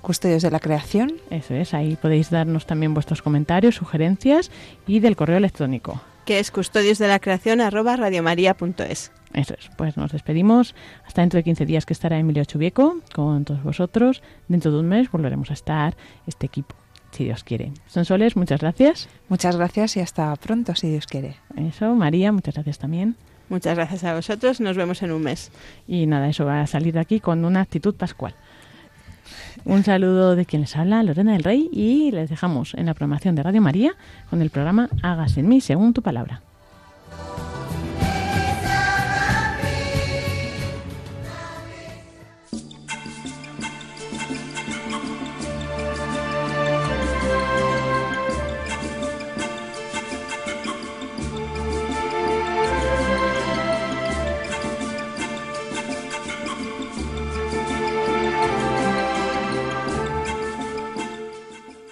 [0.00, 4.50] Custodios de la creación, Eso es, ahí podéis darnos también vuestros comentarios, sugerencias
[4.86, 6.00] y del correo electrónico.
[6.24, 9.10] que es custodios de la creación arroba radiomaria.es.
[9.34, 10.74] Eso es, pues nos despedimos
[11.06, 14.22] hasta dentro de 15 días que estará Emilio Chubieco con todos vosotros.
[14.48, 16.74] Dentro de un mes volveremos a estar este equipo,
[17.10, 17.72] si Dios quiere.
[17.86, 19.08] Sonsoles, muchas gracias.
[19.28, 21.36] muchas gracias y hasta pronto, si Dios quiere.
[21.56, 23.16] Eso, María, muchas gracias también.
[23.48, 25.50] Muchas gracias a vosotros, nos vemos en un mes.
[25.86, 28.34] Y nada, eso va a salir de aquí con una actitud pascual.
[29.64, 33.34] Un saludo de quien les habla, Lorena del Rey, y les dejamos en la programación
[33.34, 33.92] de Radio María
[34.30, 36.42] con el programa Hágase en mí según tu palabra.